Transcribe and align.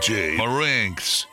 DJ 0.00 0.36
Marinks. 0.38 1.26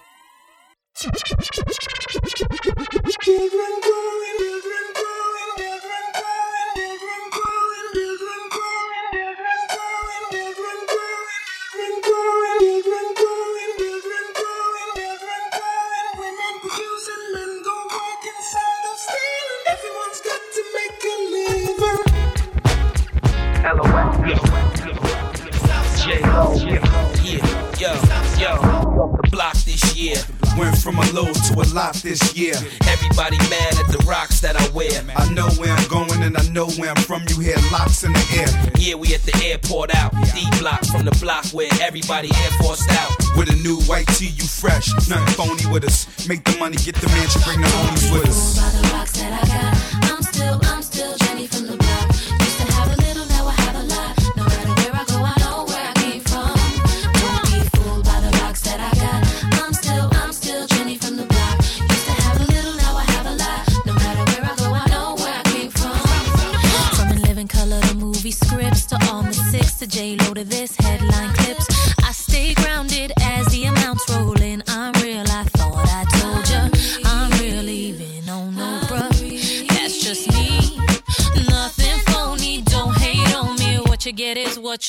block 29.35 29.55
this 29.65 29.95
year. 29.97 30.15
Went 30.57 30.77
from 30.77 30.95
a 30.95 31.05
low 31.11 31.31
to 31.33 31.53
a 31.59 31.67
lot 31.75 31.95
this 31.95 32.33
year. 32.35 32.55
Everybody 32.87 33.37
mad 33.51 33.73
at 33.77 33.87
the 33.91 34.01
rocks 34.07 34.39
that 34.39 34.55
I 34.55 34.65
wear. 34.69 35.03
I 35.13 35.29
know 35.33 35.49
where 35.59 35.73
I'm 35.75 35.87
going 35.89 36.23
and 36.23 36.37
I 36.37 36.47
know 36.55 36.67
where 36.79 36.89
I'm 36.89 37.03
from. 37.03 37.23
You 37.27 37.39
hear 37.41 37.57
locks 37.71 38.05
in 38.05 38.13
the 38.13 38.25
air. 38.39 38.47
Yeah, 38.79 38.95
we 38.95 39.13
at 39.13 39.23
the 39.23 39.35
airport 39.43 39.93
out. 39.93 40.13
D 40.33 40.47
block 40.59 40.85
from 40.85 41.03
the 41.03 41.15
block 41.21 41.45
where 41.47 41.69
everybody 41.81 42.29
air 42.29 42.51
forced 42.61 42.89
out. 42.91 43.11
With 43.35 43.49
a 43.51 43.57
new 43.57 43.77
white 43.81 44.07
tee, 44.15 44.27
you 44.27 44.47
fresh. 44.47 44.87
Nothing 45.09 45.33
phony 45.35 45.65
with 45.71 45.83
us. 45.83 46.07
Make 46.27 46.45
the 46.45 46.57
money, 46.57 46.77
get 46.77 46.95
the 46.95 47.07
mansion, 47.07 47.41
bring 47.43 47.59
the 47.59 47.67
homies 47.67 48.11
with 48.13 48.29
us. 48.29 49.74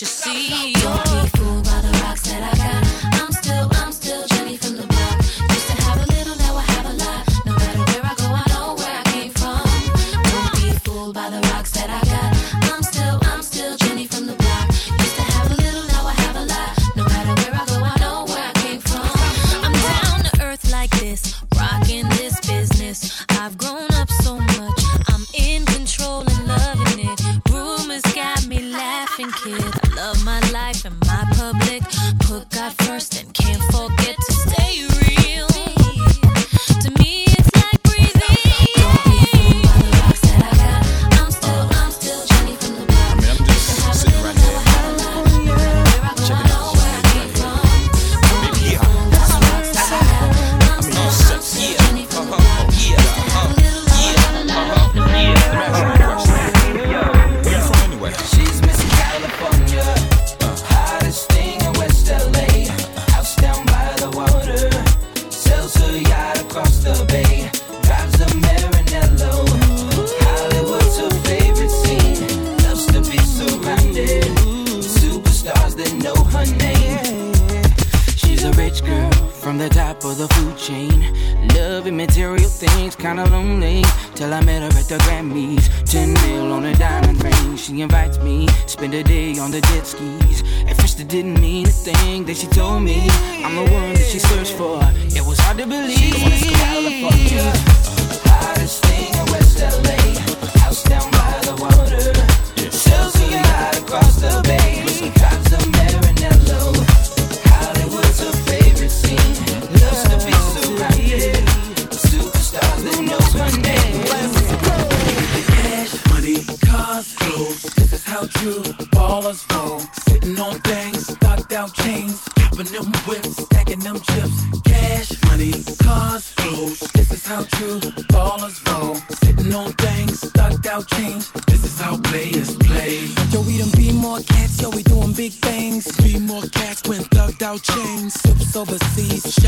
you 0.01 0.07
see. 0.07 0.76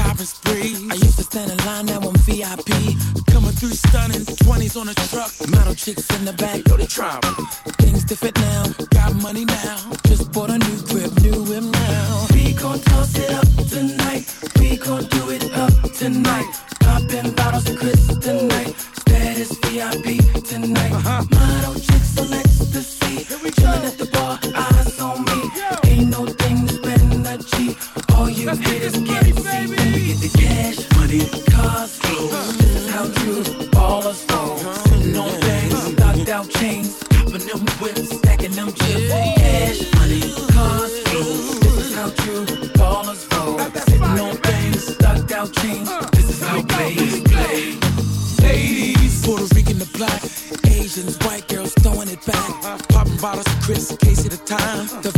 shopping 0.08 0.26
spree. 0.26 0.90
I 0.90 0.94
used 0.94 1.18
to 1.18 1.24
stand 1.24 1.50
in 1.50 1.58
line, 1.66 1.86
now 1.86 2.00
I'm 2.00 2.16
VIP. 2.26 2.70
Coming 3.32 3.54
through 3.58 3.76
stunning, 3.76 4.24
20s 4.46 4.80
on 4.80 4.88
a 4.88 4.94
truck. 4.94 5.32
Model 5.50 5.74
chicks 5.74 6.08
in 6.16 6.24
the 6.24 6.32
back, 6.32 6.66
yo, 6.68 6.76
they 6.76 6.86
try 6.86 7.18
Things 7.78 8.04
different 8.04 8.38
now, 8.40 8.64
got 8.90 9.14
money 9.22 9.44
now. 9.44 9.78
Just 10.06 10.32
bought 10.32 10.50
a 10.50 10.58
new 10.58 10.78
crib, 10.88 11.12
new 11.20 11.42
whim 11.44 11.70
now. 11.70 12.26
We 12.32 12.52
gon' 12.54 12.80
toss 12.80 13.18
it 13.18 13.30
up 13.30 13.48
tonight. 13.68 14.24
We 14.58 14.76
gon' 14.76 15.04
do 15.06 15.30
it 15.30 15.44
up 15.54 15.72
tonight. 15.92 16.48
Popping 16.80 17.32
bottles 17.32 17.68
of 17.68 17.78
crystal 17.78 18.16
tonight. 18.20 18.74
Status 19.00 19.52
VIP 19.64 20.06
tonight. 20.44 20.92
Uh-huh. 20.92 21.24
Model 21.30 21.74
chicks 21.74 22.07
time 54.48 54.88
to 55.02 55.17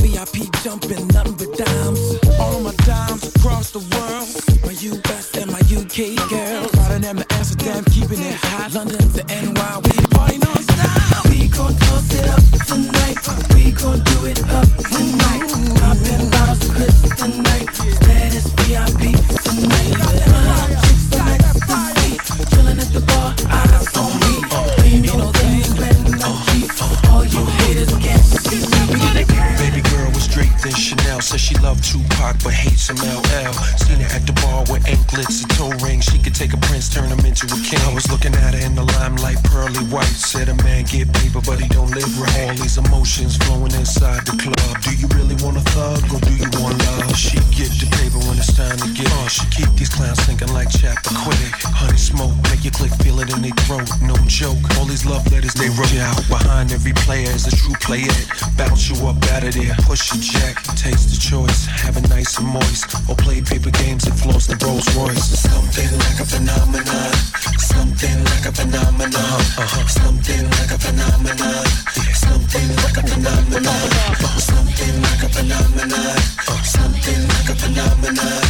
nice 62.20 62.38
and 62.38 62.48
moist, 62.48 63.08
or 63.08 63.16
played 63.16 63.46
paper 63.46 63.70
games 63.70 64.04
and 64.06 64.16
floors 64.20 64.46
the 64.46 64.56
Rolls 64.64 64.84
Royce. 64.94 65.40
Something 65.40 65.90
like 66.04 66.20
a 66.20 66.26
phenomenon, 66.32 67.12
something 67.72 68.18
like 68.30 68.44
a 68.44 68.52
phenomenon, 68.52 69.14
uh-huh, 69.16 69.62
uh-huh. 69.62 69.86
something 69.88 70.44
like 70.56 70.72
a 70.76 70.78
phenomenon, 70.84 71.64
something 72.24 72.68
like 72.82 72.96
a 73.00 73.04
phenomenon, 73.08 73.88
something 74.52 74.96
like 75.06 75.22
a 75.24 75.28
phenomenon, 75.32 76.16
something 76.76 77.22
like 77.32 77.48
a 77.48 77.56
phenomenon, 77.62 78.42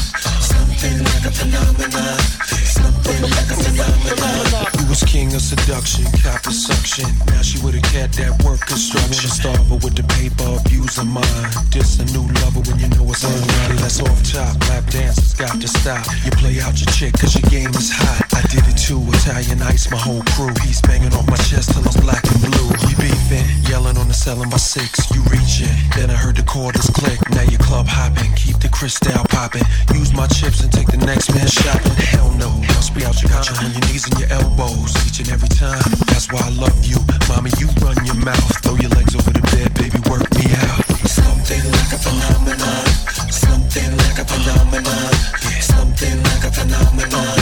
something 0.51 0.99
like 1.05 1.27
a 1.27 1.33
phenomenon. 1.39 3.00
You 3.11 4.87
was 4.87 5.03
king 5.03 5.35
of 5.35 5.43
seduction, 5.43 6.07
cop 6.23 6.47
of 6.47 6.55
suction. 6.55 7.11
Now 7.27 7.43
she 7.43 7.59
with 7.59 7.75
a 7.75 7.83
cat 7.91 8.13
that 8.23 8.39
work 8.47 8.61
construction. 8.61 9.31
Starve 9.31 9.67
her 9.67 9.83
with 9.83 9.99
the 9.99 10.07
paper, 10.15 10.47
views 10.71 10.95
her 10.97 11.05
mind. 11.05 11.27
This 11.75 11.99
a 11.99 12.07
new 12.15 12.23
lover 12.39 12.63
when 12.71 12.79
you 12.79 12.87
know 12.95 13.11
it's 13.11 13.27
unreal. 13.27 13.83
That's 13.83 13.99
off 13.99 14.23
top, 14.23 14.55
lap 14.71 14.87
dancers 14.95 15.35
got 15.35 15.61
to 15.61 15.67
stop. 15.67 16.07
You 16.23 16.31
play 16.39 16.61
out 16.63 16.79
your 16.79 16.91
chick 16.95 17.19
cause 17.19 17.35
your 17.35 17.51
game 17.51 17.75
is 17.75 17.91
hot. 17.91 18.23
I 18.31 18.47
did 18.47 18.63
it 18.71 18.79
too, 18.79 19.03
Italian 19.19 19.61
ice, 19.63 19.91
my 19.91 19.99
whole 19.99 20.23
crew. 20.39 20.55
He's 20.63 20.81
banging 20.81 21.13
on 21.15 21.27
my 21.27 21.41
chest 21.51 21.75
till 21.75 21.83
I'm 21.83 21.99
black 22.07 22.23
and 22.31 22.39
blue. 22.47 22.71
We 22.87 22.95
beefing, 22.95 23.43
yelling 23.67 23.99
on 23.99 24.07
the 24.07 24.15
cell 24.15 24.39
by 24.47 24.63
six. 24.63 25.11
You 25.11 25.23
reaching, 25.35 25.75
then 25.99 26.11
I 26.11 26.17
heard 26.17 26.37
the 26.37 26.47
quarters 26.47 26.87
click. 26.95 27.19
Now 27.35 27.43
you 27.43 27.59
club 27.59 27.91
hoppin', 27.91 28.31
keep 28.39 28.63
the 28.63 28.71
crystal 28.71 29.25
poppin'. 29.27 29.67
Use 29.99 30.15
my 30.15 30.27
chips 30.31 30.63
and 30.63 30.71
take 30.71 30.87
the 30.87 31.03
next 31.03 31.35
man 31.35 31.49
shopping. 31.49 31.97
Hell 32.15 32.31
no, 32.39 32.55
I'll 32.71 32.83
out. 33.05 33.23
You 33.23 33.29
got 33.29 33.49
on 33.63 33.71
your 33.73 33.81
knees 33.89 34.07
and 34.09 34.19
your 34.21 34.31
elbows 34.33 34.93
each 35.07 35.21
and 35.21 35.31
every 35.31 35.49
time. 35.49 35.83
That's 36.07 36.31
why 36.33 36.41
I 36.41 36.51
love 36.51 36.85
you, 36.85 36.97
mommy. 37.29 37.51
You 37.59 37.69
run 37.81 37.97
your 38.05 38.17
mouth, 38.17 38.63
throw 38.63 38.77
your 38.77 38.91
legs 38.91 39.15
over 39.15 39.31
the 39.31 39.43
bed, 39.53 39.75
baby. 39.75 39.99
Work 40.11 40.27
me 40.37 40.47
out. 40.69 40.85
Something 41.09 41.65
like 41.71 41.93
a 41.93 41.99
phenomenon. 41.99 42.87
Something 43.31 43.91
like 44.05 44.19
a 44.19 44.25
phenomenon. 44.25 45.13
Something 45.61 46.17
like 46.23 46.45
a 46.45 46.51
phenomenon. 46.51 47.39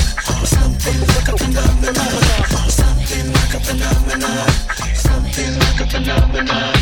Something 0.46 1.00
like 1.12 1.28
a 1.28 1.37
phenomenon. 1.38 2.14
Something 2.70 3.26
like 3.32 3.55
a 3.55 3.60
phenomenon. 3.60 4.49
Something 4.94 5.52
like 5.58 5.81
a 5.81 5.87
phenomenon. 5.87 6.78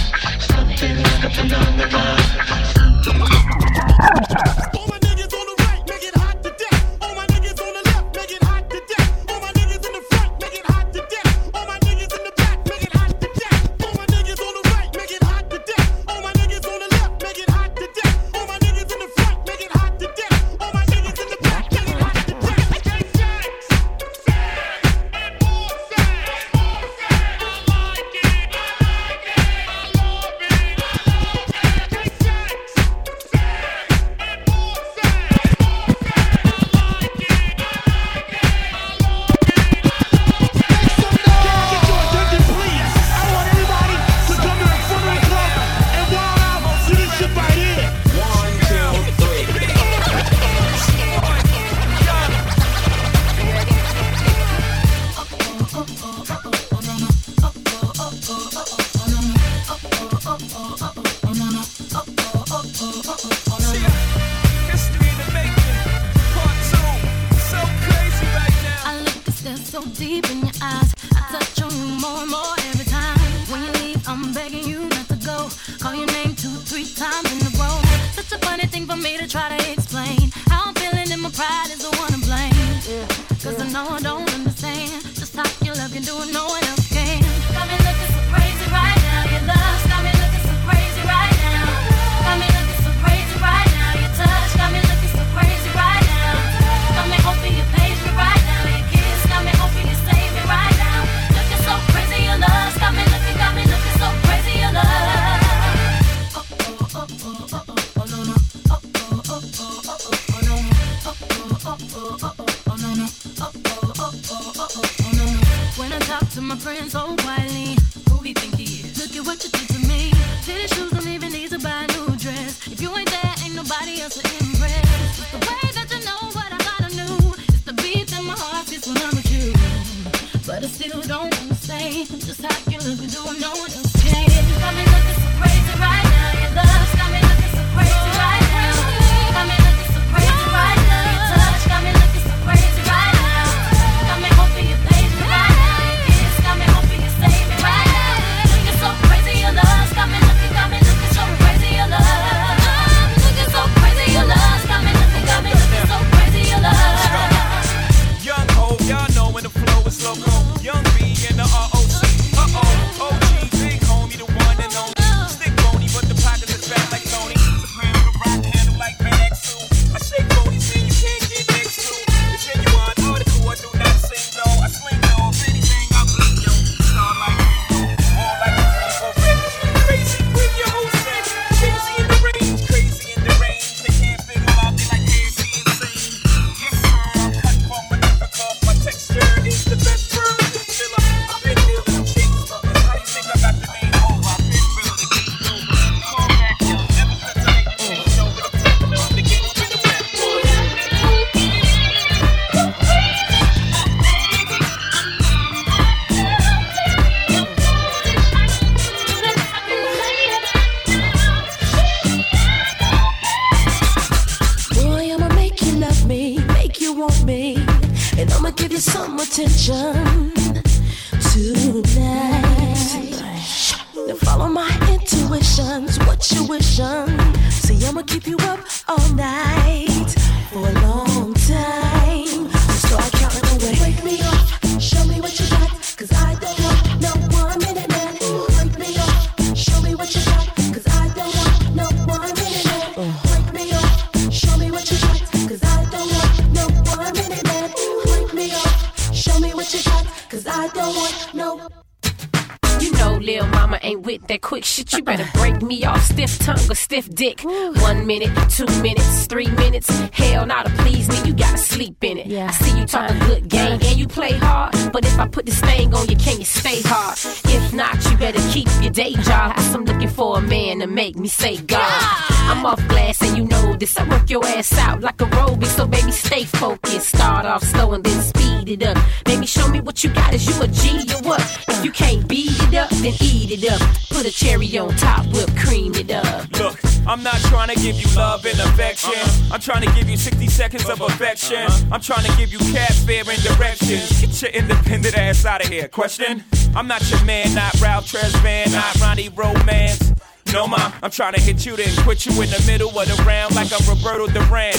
Tongue 257.17 257.27
or 257.29 257.35
dick. 257.35 257.45
One 257.83 258.07
minute, 258.07 258.31
two 258.51 258.67
minutes, 258.83 259.27
three 259.27 259.51
minutes. 259.51 259.89
Hell, 260.13 260.47
not 260.47 260.67
to 260.67 260.73
please 260.83 261.09
me, 261.09 261.29
you 261.29 261.35
gotta 261.35 261.59
sleep 261.59 262.03
in 262.03 262.19
it. 262.19 262.27
Yeah. 262.27 262.49
I 262.49 262.53
see 262.53 262.79
you 262.79 262.87
talk 262.87 263.11
a 263.11 263.19
good 263.27 263.49
game 263.49 263.73
and 263.73 263.97
you 263.97 264.07
play 264.07 264.33
hard. 264.33 264.75
But 264.93 265.05
if 265.05 265.19
I 265.19 265.29
put 265.29 265.47
this 265.47 265.61
thing 265.61 265.95
on 265.95 266.09
you, 266.09 266.17
can 266.17 266.39
you 266.39 266.45
stay 266.45 266.81
hard? 266.85 267.19
If 267.45 267.73
not, 267.73 267.95
you 268.11 268.17
better 268.17 268.41
keep 268.53 268.69
your 268.81 268.93
day 268.93 269.13
job. 269.13 269.55
Cause 269.55 269.75
I'm 269.75 269.85
looking 269.85 270.09
for 270.09 270.39
a 270.39 270.41
man 270.41 270.81
to 270.81 270.87
make 270.87 271.17
me 271.17 271.29
say 271.29 271.57
God. 271.59 272.25
I'm 272.49 272.65
off 272.65 272.87
glass 272.89 273.21
and 273.23 273.37
you 273.37 273.45
know 273.45 273.75
this. 273.75 273.97
I 273.97 274.09
work 274.09 274.31
your 274.31 274.45
ass 274.47 274.73
out 274.79 275.01
like 275.01 275.17
aerobics, 275.17 275.77
so 275.77 275.87
baby, 275.87 276.13
stay 276.13 276.45
focused. 276.45 277.09
Start 277.09 277.45
off 277.45 277.63
slow 277.63 277.93
and 277.93 278.05
then 278.05 278.23
speed 278.23 278.69
it 278.69 278.83
up. 278.83 278.97
Baby, 279.25 279.47
show 279.47 279.69
me 279.69 279.81
what 279.81 280.03
you 280.05 280.11
got. 280.11 280.33
Is 280.35 280.47
you 280.47 280.63
a 280.63 280.69
G 280.69 281.07
or 281.15 281.23
what? 281.23 281.41
If 281.69 281.85
you 281.85 281.91
can't 281.91 282.27
beat 282.29 282.51
it 282.51 282.75
up, 282.75 282.91
then 282.91 283.15
eat 283.21 283.51
it 283.51 283.71
up. 283.71 283.81
Put 284.11 284.27
a 284.27 284.31
cherry 284.31 284.79
on 284.79 284.95
top, 284.97 285.27
whip 285.27 285.51
cream 285.57 285.95
it 285.95 286.11
up. 286.11 286.51
Look, 286.59 286.76
I'm 287.09 287.23
not 287.23 287.37
trying 287.43 287.69
to 287.69 287.77
give 287.77 287.97
you 287.97 288.07
love 288.17 288.45
and 288.47 288.59
affection. 288.59 289.13
Uh-huh. 289.15 289.55
I'm 289.55 289.61
trying 289.61 289.83
to 289.87 289.95
give 289.95 290.11
you 290.11 290.17
60 290.17 290.49
seconds 290.49 290.89
of 290.89 291.01
uh-huh. 291.01 291.15
affection. 291.15 291.63
Uh-huh. 291.63 291.85
I'm 291.93 292.01
trying 292.01 292.25
to 292.25 292.37
give 292.37 292.53
you 292.53 292.59
cat 292.59 292.93
fare 292.93 293.23
and 293.29 293.43
direction. 293.43 294.01
Get 294.21 294.43
your 294.43 294.51
independent 294.51 295.17
ass 295.17 295.45
out 295.45 295.65
of 295.65 295.69
here. 295.71 295.87
Question? 295.87 296.43
I'm 296.75 296.89
not 296.89 297.09
your 297.09 297.25
man, 297.25 297.55
not 297.55 297.81
Ralph 297.81 298.11
Tresvant, 298.11 298.73
not 298.73 299.01
Ronnie 299.01 299.29
Romance. 299.29 300.13
No, 300.53 300.67
ma, 300.67 300.93
I'm 301.03 301.11
trying 301.11 301.35
to 301.35 301.41
hit 301.41 301.65
you, 301.65 301.77
then 301.77 301.95
quit 302.03 302.27
you 302.27 302.33
in 302.43 302.51
the 302.51 302.65
middle 302.67 302.89
of 302.89 303.07
the 303.09 303.23
round 303.23 303.55
like 303.55 303.69
I'm 303.73 303.89
Roberto 303.89 304.27
Duran. 304.27 304.75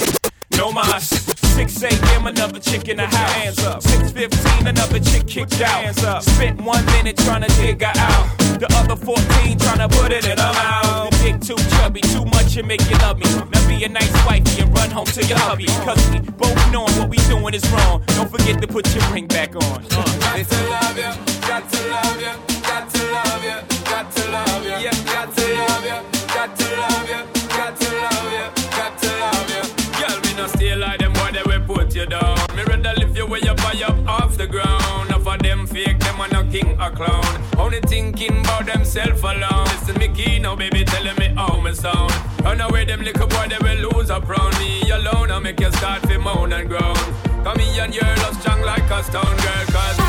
No, 0.58 0.72
ma, 0.72 0.84
6 1.58 1.82
a.m. 1.82 2.28
another 2.28 2.60
chick 2.60 2.88
in 2.88 2.98
the 2.98 3.08
house. 3.08 3.34
Hands 3.34 3.64
up. 3.66 3.82
6:15, 3.82 4.68
another 4.68 5.00
chick 5.00 5.26
kicked 5.26 5.60
out. 5.60 5.82
Hands 5.84 6.04
up. 6.04 6.22
Spent 6.22 6.62
one 6.62 6.86
minute 6.86 7.18
trying 7.18 7.42
to 7.42 7.48
dig 7.60 7.82
her 7.82 7.92
out. 7.96 8.38
The 8.60 8.68
other 8.78 8.96
14 8.96 9.58
trying 9.58 9.80
to 9.80 9.90
put 9.90 10.12
it 10.12 10.24
in 10.26 10.38
her 10.38 10.54
mouth. 10.54 11.10
The 11.10 11.18
dick 11.18 11.42
too 11.42 11.58
chubby, 11.78 12.02
too 12.02 12.26
much 12.26 12.58
and 12.58 12.68
make 12.68 12.88
you 12.92 12.98
love 12.98 13.18
me. 13.18 13.26
Now 13.52 13.68
be 13.68 13.84
a 13.84 13.90
nice 13.90 14.14
wifey 14.28 14.62
and 14.62 14.72
run 14.78 14.92
home 14.92 15.08
to 15.08 15.26
your 15.26 15.40
hubby. 15.40 15.66
Cause 15.82 15.98
we 16.12 16.20
both 16.20 16.72
knowing 16.72 16.94
what 17.00 17.10
we 17.10 17.18
doing 17.26 17.56
is 17.56 17.68
wrong. 17.72 18.04
Don't 18.16 18.30
forget 18.30 18.62
to 18.62 18.68
put 18.68 18.94
your 18.94 19.04
ring 19.12 19.26
back 19.26 19.56
on. 19.56 19.84
Uh. 19.92 20.06
Got 20.22 20.46
to 20.46 20.70
love 20.70 20.98
you, 20.98 21.12
got 21.42 21.70
to 21.72 21.80
love 21.90 22.22
you, 22.22 22.57
king 36.60 36.80
or 36.80 36.92
clown. 36.92 37.26
Only 37.58 37.80
thinking 37.82 38.40
about 38.40 38.66
themself 38.66 39.24
alone. 39.24 39.66
Listen 39.66 39.98
me 39.98 40.40
now, 40.40 40.56
baby, 40.56 40.84
telling 40.84 41.18
me 41.18 41.28
how 41.36 41.60
me 41.62 41.74
sound. 41.74 42.14
Run 42.44 42.62
away, 42.62 42.86
them 42.86 43.02
little 43.02 43.28
boy, 43.28 43.48
they 43.50 43.58
will 43.62 43.90
lose 43.90 44.10
up 44.10 44.28
round 44.28 44.58
me 44.60 44.90
alone. 44.92 45.32
I 45.32 45.40
make 45.40 45.60
you 45.60 45.72
start 45.74 46.02
to 46.04 46.18
moan 46.20 46.54
and 46.54 46.70
groan. 46.70 46.96
Come 47.44 47.60
here 47.60 47.84
and 47.84 47.94
your 47.94 48.16
love 48.24 48.36
strong 48.42 48.62
like 48.62 48.90
a 48.90 49.04
stone 49.04 49.38
girl, 49.46 49.66
cause 49.76 50.07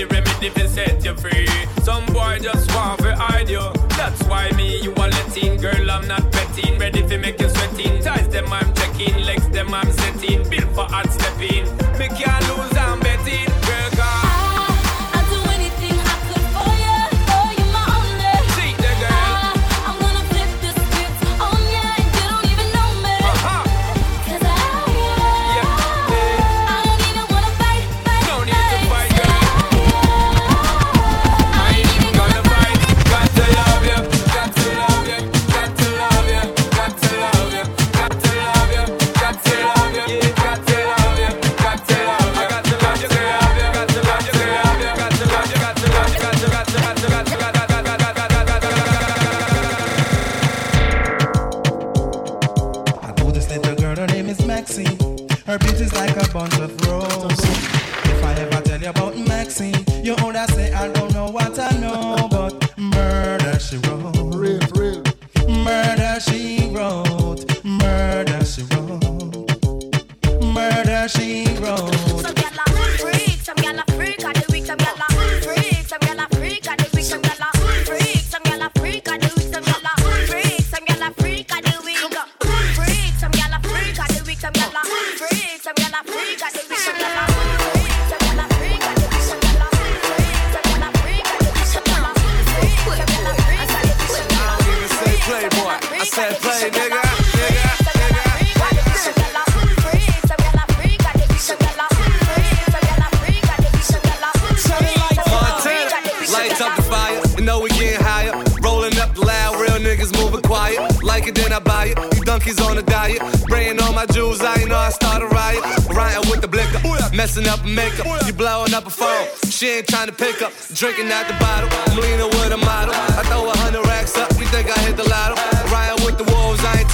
the 0.00 0.06
remedy 0.14 0.48
to 0.50 0.68
set 0.68 1.04
you 1.04 1.14
free. 1.16 1.46
Some 1.82 2.06
boy 2.06 2.38
just 2.40 2.74
want 2.74 3.00
to 3.00 3.14
hide 3.14 3.50
you. 3.50 3.60
That's 3.98 4.22
why 4.24 4.50
me, 4.52 4.80
you 4.80 4.92
are 4.94 5.08
letting. 5.08 5.60
Girl, 5.60 5.90
I'm 5.90 6.08
not 6.08 6.24
betting. 6.32 6.78
Ready 6.78 7.06
to 7.06 7.18
make 7.18 7.40
you 7.40 7.49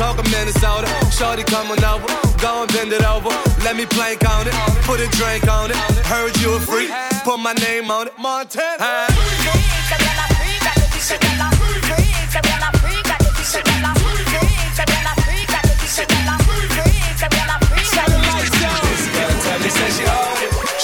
I 0.06 0.10
ain't 0.10 0.30
Minnesota. 0.30 0.86
Shorty 1.10 1.42
coming 1.42 1.82
over, 1.82 2.06
go 2.38 2.62
and 2.62 2.72
bend 2.72 2.92
it 2.92 3.04
over. 3.04 3.30
Let 3.64 3.74
me 3.76 3.86
plank 3.86 4.22
on 4.28 4.46
it, 4.46 4.54
put 4.86 5.00
a 5.00 5.08
drink 5.18 5.48
on 5.48 5.70
it. 5.70 5.76
Heard 6.06 6.36
you 6.38 6.54
a 6.54 6.60
freak, 6.60 6.90
put 7.24 7.38
my 7.38 7.52
name 7.54 7.90
on 7.90 8.06
it. 8.06 8.12
Montana. 8.18 9.08
It. 9.08 9.16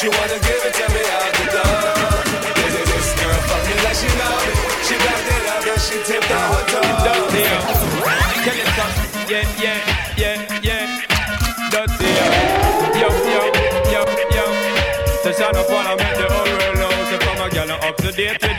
She 0.02 0.08
wanna 0.08 0.34
give 0.40 0.64
it 0.66 0.74
to 0.74 0.88
me 0.88 0.91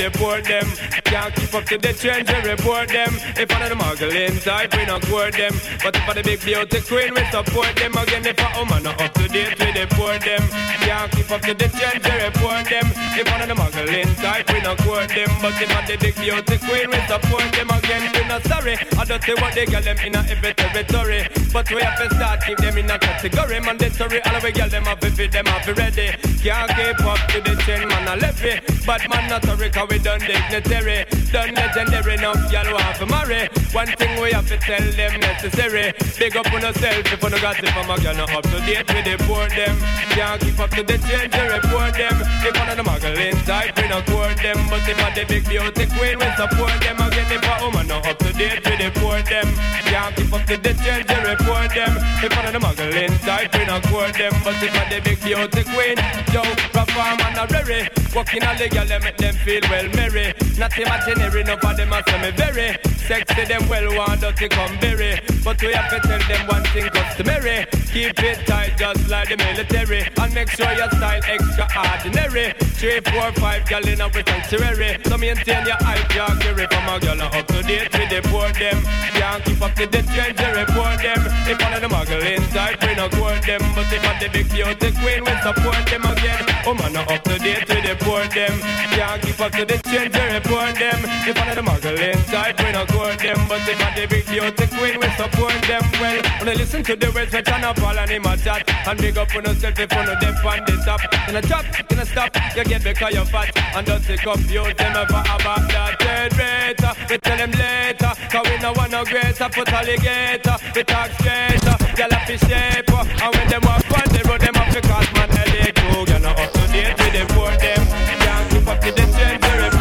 the 0.03 0.11
poor 0.17 0.41
them. 0.41 1.02
Can't 1.23 1.35
keep 1.35 1.53
up 1.53 1.63
to 1.71 1.77
the 1.77 1.93
trends 1.93 2.29
and 2.29 2.45
report 2.45 2.89
them. 2.89 3.15
If 3.39 3.47
of 3.47 3.69
the 3.69 3.75
muggling 3.79 4.35
type, 4.43 4.75
we 4.75 4.83
not 4.83 5.07
court 5.07 5.31
them. 5.31 5.55
But 5.79 5.95
if 5.95 6.03
I 6.03 6.13
the 6.19 6.23
big 6.23 6.43
beauty 6.43 6.81
queen, 6.83 7.15
we 7.15 7.23
support 7.31 7.71
them. 7.79 7.95
Again, 7.95 8.27
if 8.27 8.35
a 8.35 8.47
woman 8.59 8.83
not 8.83 8.99
up 8.99 9.13
to 9.15 9.29
date 9.31 9.55
the 9.55 9.87
poor 9.95 10.19
them. 10.19 10.43
Can't 10.83 11.09
keep 11.15 11.31
up 11.31 11.39
to 11.47 11.53
the 11.55 11.71
trends 11.71 12.03
and 12.03 12.19
report 12.27 12.67
them. 12.67 12.91
If 13.15 13.23
of 13.23 13.47
the 13.47 13.55
muggling 13.55 14.11
type, 14.19 14.51
we 14.51 14.59
not 14.59 14.77
court 14.83 15.07
them. 15.15 15.31
But 15.39 15.55
if 15.63 15.71
I 15.71 15.79
the 15.87 15.95
big 15.95 16.15
beauty 16.19 16.57
queen, 16.59 16.91
we 16.91 16.99
support 17.07 17.47
them. 17.55 17.71
Again, 17.71 18.03
we 18.11 18.27
not 18.27 18.43
sorry. 18.43 18.75
I 18.99 19.05
don't 19.07 19.23
see 19.23 19.35
what 19.39 19.55
they 19.55 19.65
get 19.65 19.87
them 19.87 19.97
in 20.03 20.15
a 20.15 20.27
every 20.27 20.53
territory. 20.53 21.23
But 21.55 21.71
we 21.71 21.79
have 21.87 22.03
to 22.03 22.13
start 22.19 22.43
keep 22.43 22.57
them 22.57 22.77
in 22.77 22.91
a 22.91 22.99
category. 22.99 23.63
Mandatory, 23.63 24.19
all 24.27 24.41
we 24.43 24.51
get 24.51 24.71
them 24.71 24.87
up 24.91 24.99
if 24.99 25.15
them 25.15 25.47
up 25.47 25.67
ready. 25.71 26.11
Can't 26.43 26.67
keep 26.75 26.99
up 27.07 27.21
to 27.31 27.39
the 27.39 27.55
trend, 27.63 27.87
man, 27.87 28.11
I 28.11 28.15
left 28.19 28.43
it. 28.43 28.59
But 28.85 29.07
man, 29.07 29.29
not 29.29 29.45
sorry, 29.45 29.69
cause 29.69 29.87
we 29.89 29.99
done 29.99 30.19
dignitary. 30.19 31.12
Done 31.31 31.53
legendary 31.55 32.13
enough, 32.15 32.51
y'all 32.51 32.71
want 32.73 32.95
to 32.97 33.05
marry. 33.05 33.49
One 33.73 33.87
thing 33.97 34.21
we 34.21 34.31
have 34.31 34.47
to 34.49 34.57
tell 34.57 34.85
them 34.91 35.19
necessary. 35.19 35.93
Big 36.19 36.37
up 36.37 36.51
on 36.53 36.61
yourself 36.61 37.05
if 37.09 37.23
you 37.23 37.29
no 37.29 37.39
got 37.41 37.57
it 37.57 37.69
from 37.69 37.89
a 37.89 37.97
girl, 38.01 38.15
not 38.15 38.33
up 38.33 38.43
to 38.43 38.59
date 38.65 38.85
with 38.85 39.05
the 39.05 39.17
poor 39.25 39.49
them. 39.49 39.75
Can't 40.13 40.41
keep 40.41 40.59
up 40.59 40.69
to 40.71 40.83
the 40.83 40.97
change, 41.01 41.33
report 41.33 41.93
them. 41.97 42.15
If 42.45 42.53
one 42.53 42.69
of 42.69 42.77
the 42.77 42.83
muggling 42.83 43.37
type, 43.49 43.73
we 43.75 43.87
not 43.89 44.05
court 44.05 44.37
them. 44.37 44.61
But 44.69 44.85
if 44.87 44.99
I 45.01 45.09
the 45.09 45.25
big 45.25 45.43
beauty 45.49 45.85
queen, 45.89 46.21
we 46.21 46.27
support 46.37 46.77
them. 46.85 47.01
Again, 47.01 47.31
if 47.33 47.41
a 47.41 47.53
woman 47.65 47.87
not 47.87 48.05
up 48.05 48.17
to 48.19 48.31
date 48.33 48.61
with 48.61 48.77
the 48.77 48.89
poor 49.01 49.21
them. 49.25 49.49
Can't 49.89 50.15
keep 50.15 50.33
up 50.33 50.45
to 50.45 50.57
the 50.57 50.73
change, 50.85 51.09
report 51.09 51.73
them. 51.73 51.93
If 52.21 52.29
one 52.29 52.45
of 52.45 52.53
the 52.53 52.61
muggling 52.61 53.13
type, 53.25 53.53
we 53.57 53.65
not 53.65 53.81
court 53.89 54.13
them. 54.13 54.33
But 54.45 54.61
if 54.61 54.69
I 54.69 54.85
the 54.93 55.01
big 55.01 55.17
beauty 55.17 55.63
queen, 55.73 55.97
yo, 56.29 56.45
perform 56.69 57.17
and 57.25 57.41
a 57.41 57.45
rare. 57.49 57.89
Walking 58.13 58.45
all 58.45 58.55
the 58.55 58.69
girl, 58.69 58.85
make 59.01 59.17
them 59.17 59.33
feel 59.41 59.65
well 59.69 59.89
merry. 59.97 60.33
Not 60.57 60.77
imaginary, 61.05 61.43
no 61.43 61.57
for 61.57 61.73
them 61.73 61.93
a 61.93 62.01
say 62.07 62.21
me 62.21 62.31
very. 62.31 62.77
Sexy 63.03 63.45
them 63.45 63.67
well 63.67 63.87
want 63.97 64.21
dirty 64.21 64.47
come 64.47 64.79
berry. 64.79 65.19
But 65.43 65.61
we 65.61 65.73
have 65.73 65.89
to 65.91 65.99
tell 66.07 66.19
them 66.19 66.47
one 66.47 66.63
thing 66.71 66.89
customary. 66.89 67.65
Keep 67.91 68.23
it 68.23 68.47
tight 68.47 68.77
just 68.77 69.09
like 69.09 69.29
the 69.29 69.37
military. 69.37 70.07
And 70.21 70.33
make 70.33 70.49
sure 70.49 70.71
your 70.71 70.89
style 70.91 71.21
extraordinary. 71.27 72.53
Three, 72.79 72.99
four, 73.11 73.31
five 73.33 73.67
gal 73.67 73.85
in 73.85 73.99
a 73.99 74.07
sanctuary. 74.11 74.99
So 75.03 75.17
maintain 75.17 75.65
your 75.65 75.75
hype, 75.83 76.15
your 76.15 76.31
geary 76.39 76.67
from 76.71 76.87
a 76.87 76.99
girl 76.99 77.21
up 77.21 77.47
to 77.47 77.61
date 77.63 77.91
with 77.91 78.09
the 78.09 78.21
poor 78.29 78.49
them. 78.55 78.79
Can't 79.19 79.43
keep 79.43 79.61
up 79.61 79.75
to 79.75 79.85
the 79.85 80.01
trend, 80.15 80.39
you 80.39 80.51
report 80.55 80.97
them. 81.03 81.21
If 81.43 81.59
one 81.59 81.73
of 81.73 81.81
the 81.81 81.89
muggling 81.89 82.43
type, 82.55 82.79
we 82.87 82.95
no 82.95 83.09
court 83.09 83.43
them. 83.43 83.61
But 83.75 83.91
if 83.91 84.03
I 84.03 84.13
the 84.19 84.29
big 84.31 84.47
beauty 84.49 84.89
queen, 84.95 85.21
we 85.27 85.33
support 85.43 85.83
them 85.91 86.03
again. 86.07 86.43
Oh 86.65 86.73
man, 86.73 86.95
up 86.95 87.23
to 87.23 87.35
date 87.37 87.67
with 87.67 87.83
the 87.83 87.95
poor 87.99 88.23
them. 88.31 88.55
Can't 88.95 89.21
keep 89.21 89.39
up 89.41 89.51
to 89.51 89.65
the 89.65 89.77
trend, 89.83 90.15
you 90.15 90.25
report 90.39 90.75
them. 90.79 90.92
If 91.01 91.37
one 91.37 91.49
of 91.49 91.55
the 91.55 91.63
muggling 91.63 92.21
type, 92.27 92.59
we 92.59 92.71
no 92.71 92.85
court 92.85 93.19
them. 93.19 93.39
But 93.47 93.67
if 93.67 93.81
I 93.81 93.89
the 93.95 94.07
big 94.07 94.25
beauty 94.27 94.67
queen, 94.75 94.99
we 94.99 95.09
support 95.15 95.55
them 95.63 95.83
well. 95.99 96.19
When 96.39 96.49
I 96.49 96.53
listen 96.53 96.83
to 96.83 96.95
the 96.95 97.11
words, 97.11 97.33
we 97.33 97.41
turn 97.41 97.63
up 97.63 97.81
all 97.81 97.97
a 97.97 98.37
chat. 98.37 98.67
And 98.87 98.99
big 98.99 99.17
up 99.17 99.35
on 99.35 99.43
yourself 99.45 99.79
if 99.79 99.91
you 99.91 100.03
know 100.03 100.15
them 100.19 100.35
on 100.43 100.59
the 100.65 100.75
top. 100.85 101.01
In 101.29 101.35
a 101.35 101.41
chop, 101.41 101.65
in 101.91 101.99
a 101.99 102.05
stop, 102.05 102.31
you 102.55 102.63
get 102.63 102.83
because 102.83 103.13
you're 103.13 103.25
fat. 103.25 103.49
And 103.75 103.85
don't 103.87 104.03
take 104.03 104.27
up 104.27 104.39
you, 104.49 104.63
them 104.73 104.95
ever 104.95 105.23
about 105.23 105.63
that 105.71 105.95
third 105.99 106.31
rate. 106.37 106.83
Uh, 106.83 106.93
we 107.09 107.17
tell 107.17 107.37
them 107.37 107.51
later, 107.51 108.13
cause 108.29 108.45
we 108.49 108.57
no 108.59 108.73
want 108.73 108.91
no 108.91 109.03
greater. 109.05 109.49
Put 109.49 109.71
alligator, 109.71 110.49
uh, 110.49 110.57
we 110.75 110.83
talk 110.83 111.11
straight. 111.19 111.63
Girl 111.95 112.13
up 112.13 112.29
in 112.29 112.39
shape. 112.39 112.89
Uh, 112.91 113.05
and 113.23 113.31
when 113.35 113.47
them 113.49 113.61
walk 113.63 113.85
on 113.93 114.07
the 114.11 114.21
road, 114.27 114.41
them 114.41 114.55
have 114.55 114.73
to 114.73 114.81
cross 114.81 115.07
man 115.13 115.29
headache. 115.29 115.79
Oh, 115.93 116.05
you're 116.07 116.19
not 116.19 116.39
up 116.39 116.51
to 116.51 116.63
date 116.73 116.97
with 116.97 117.13
them 117.13 117.27
for 117.29 117.51
them. 117.61 117.83
Can't 118.19 118.49
keep 118.51 118.67
up 118.67 118.79
to 118.81 118.91
the 118.91 119.05
trend, 119.13 119.72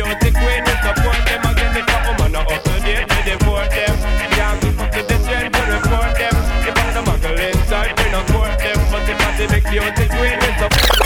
I 0.00 0.06
the 0.06 0.14
big 0.14 0.30
beauty 0.30 0.30
queen, 0.38 0.62
we 0.62 0.74
support 0.78 1.18
them. 1.26 1.42
Again, 1.42 1.74
if 1.74 1.88
a 1.90 1.98
woman 2.06 2.30
not 2.32 2.46
up 2.52 2.62
to 2.62 2.74
date 2.86 3.08
them 3.08 3.38
for 3.42 3.66
them. 3.66 3.94
Can't 4.30 4.60
keep 4.62 4.78
up 4.78 4.92
the 4.94 5.02
trend, 5.26 5.50
they 5.50 5.64
report 5.74 6.14
them. 6.14 6.36
If 6.62 6.78
of 6.78 6.90
the 6.94 7.02
muggle 7.02 7.34
inside, 7.34 7.98
we 7.98 8.06
not 8.14 8.26
court 8.30 8.54
them. 8.62 8.78
But 8.94 9.08
if 9.10 9.18
I 9.18 9.30
the 9.34 9.46
big 9.50 9.64
beauty 9.66 10.06
queen, 10.06 10.38
we 10.38 10.50
support 10.54 11.02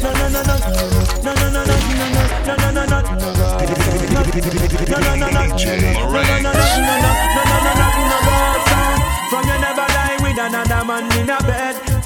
No, 0.00 0.08
no, 0.08 0.26
no, 0.28 0.40
no, 0.40 0.56
no, 0.56 0.72
no, 1.20 1.32
no, 1.36 1.52
no, 1.52 1.64
no, 1.64 1.68
no, 1.68 1.84
no, 1.84 2.04
no, 2.08 2.24
no, 2.48 2.64
no, 2.64 2.80
no, 2.80 2.84
no, 2.86 3.18
from 6.08 6.37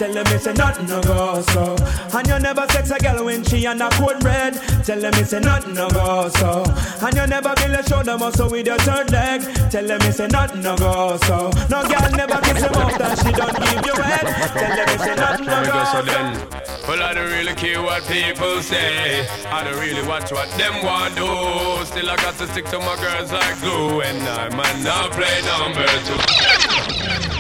Tell 0.03 0.13
them 0.13 0.27
it's 0.35 0.47
a 0.47 0.55
nothing 0.55 0.87
no 0.87 1.01
go 1.01 1.41
so. 1.43 1.77
And 2.13 2.27
you 2.27 2.37
never 2.41 2.67
sex 2.71 2.91
a 2.91 2.99
girl 2.99 3.25
when 3.25 3.45
she 3.45 3.65
on 3.67 3.81
a 3.81 3.89
cold 3.91 4.25
red. 4.25 4.55
Tell 4.83 4.99
them 4.99 5.15
it's 5.15 5.33
a 5.33 5.39
nothing 5.39 5.75
no 5.75 5.89
go 5.91 6.29
so. 6.29 6.65
And 7.07 7.15
you 7.15 7.25
never 7.29 7.55
build 7.55 7.71
a 7.71 7.89
shoulder 7.89 8.19
muscle 8.19 8.51
with 8.51 8.67
your 8.67 8.79
third 8.79 9.13
leg. 9.13 9.43
Tell 9.71 9.87
them 9.87 10.01
it's 10.03 10.19
a 10.19 10.27
nothing 10.27 10.63
no 10.63 10.77
go 10.77 11.17
so. 11.19 11.53
No 11.71 11.87
girl 11.87 12.11
never 12.19 12.41
kiss 12.43 12.65
him 12.65 12.75
out 12.75 13.01
and 13.01 13.19
she 13.21 13.31
don't 13.31 13.55
give 13.55 13.87
you 13.87 14.03
head. 14.03 14.27
Tell 14.59 14.75
them 14.75 14.89
it's 14.91 15.07
a 15.07 15.15
nothing 15.15 15.47
no 15.47 15.65
go 15.71 15.85
so. 15.85 16.03
then. 16.03 16.49
Well, 16.89 17.01
I 17.01 17.15
don't 17.15 17.31
really 17.31 17.55
care 17.55 17.81
what 17.81 18.03
people 18.09 18.61
say. 18.61 19.25
I 19.53 19.63
don't 19.63 19.79
really 19.79 20.05
watch 20.09 20.33
what 20.33 20.51
them 20.59 20.85
want 20.85 21.15
do. 21.15 21.85
Still, 21.87 22.11
I 22.11 22.17
got 22.17 22.35
to 22.39 22.49
stick 22.49 22.65
to 22.71 22.81
my 22.81 22.97
girls 22.97 23.31
like 23.31 23.61
glue. 23.61 24.01
And 24.01 24.21
I 24.27 24.49
might 24.49 24.83
not 24.83 25.13
play 25.13 25.43
number 25.47 25.87
two. 25.87 27.32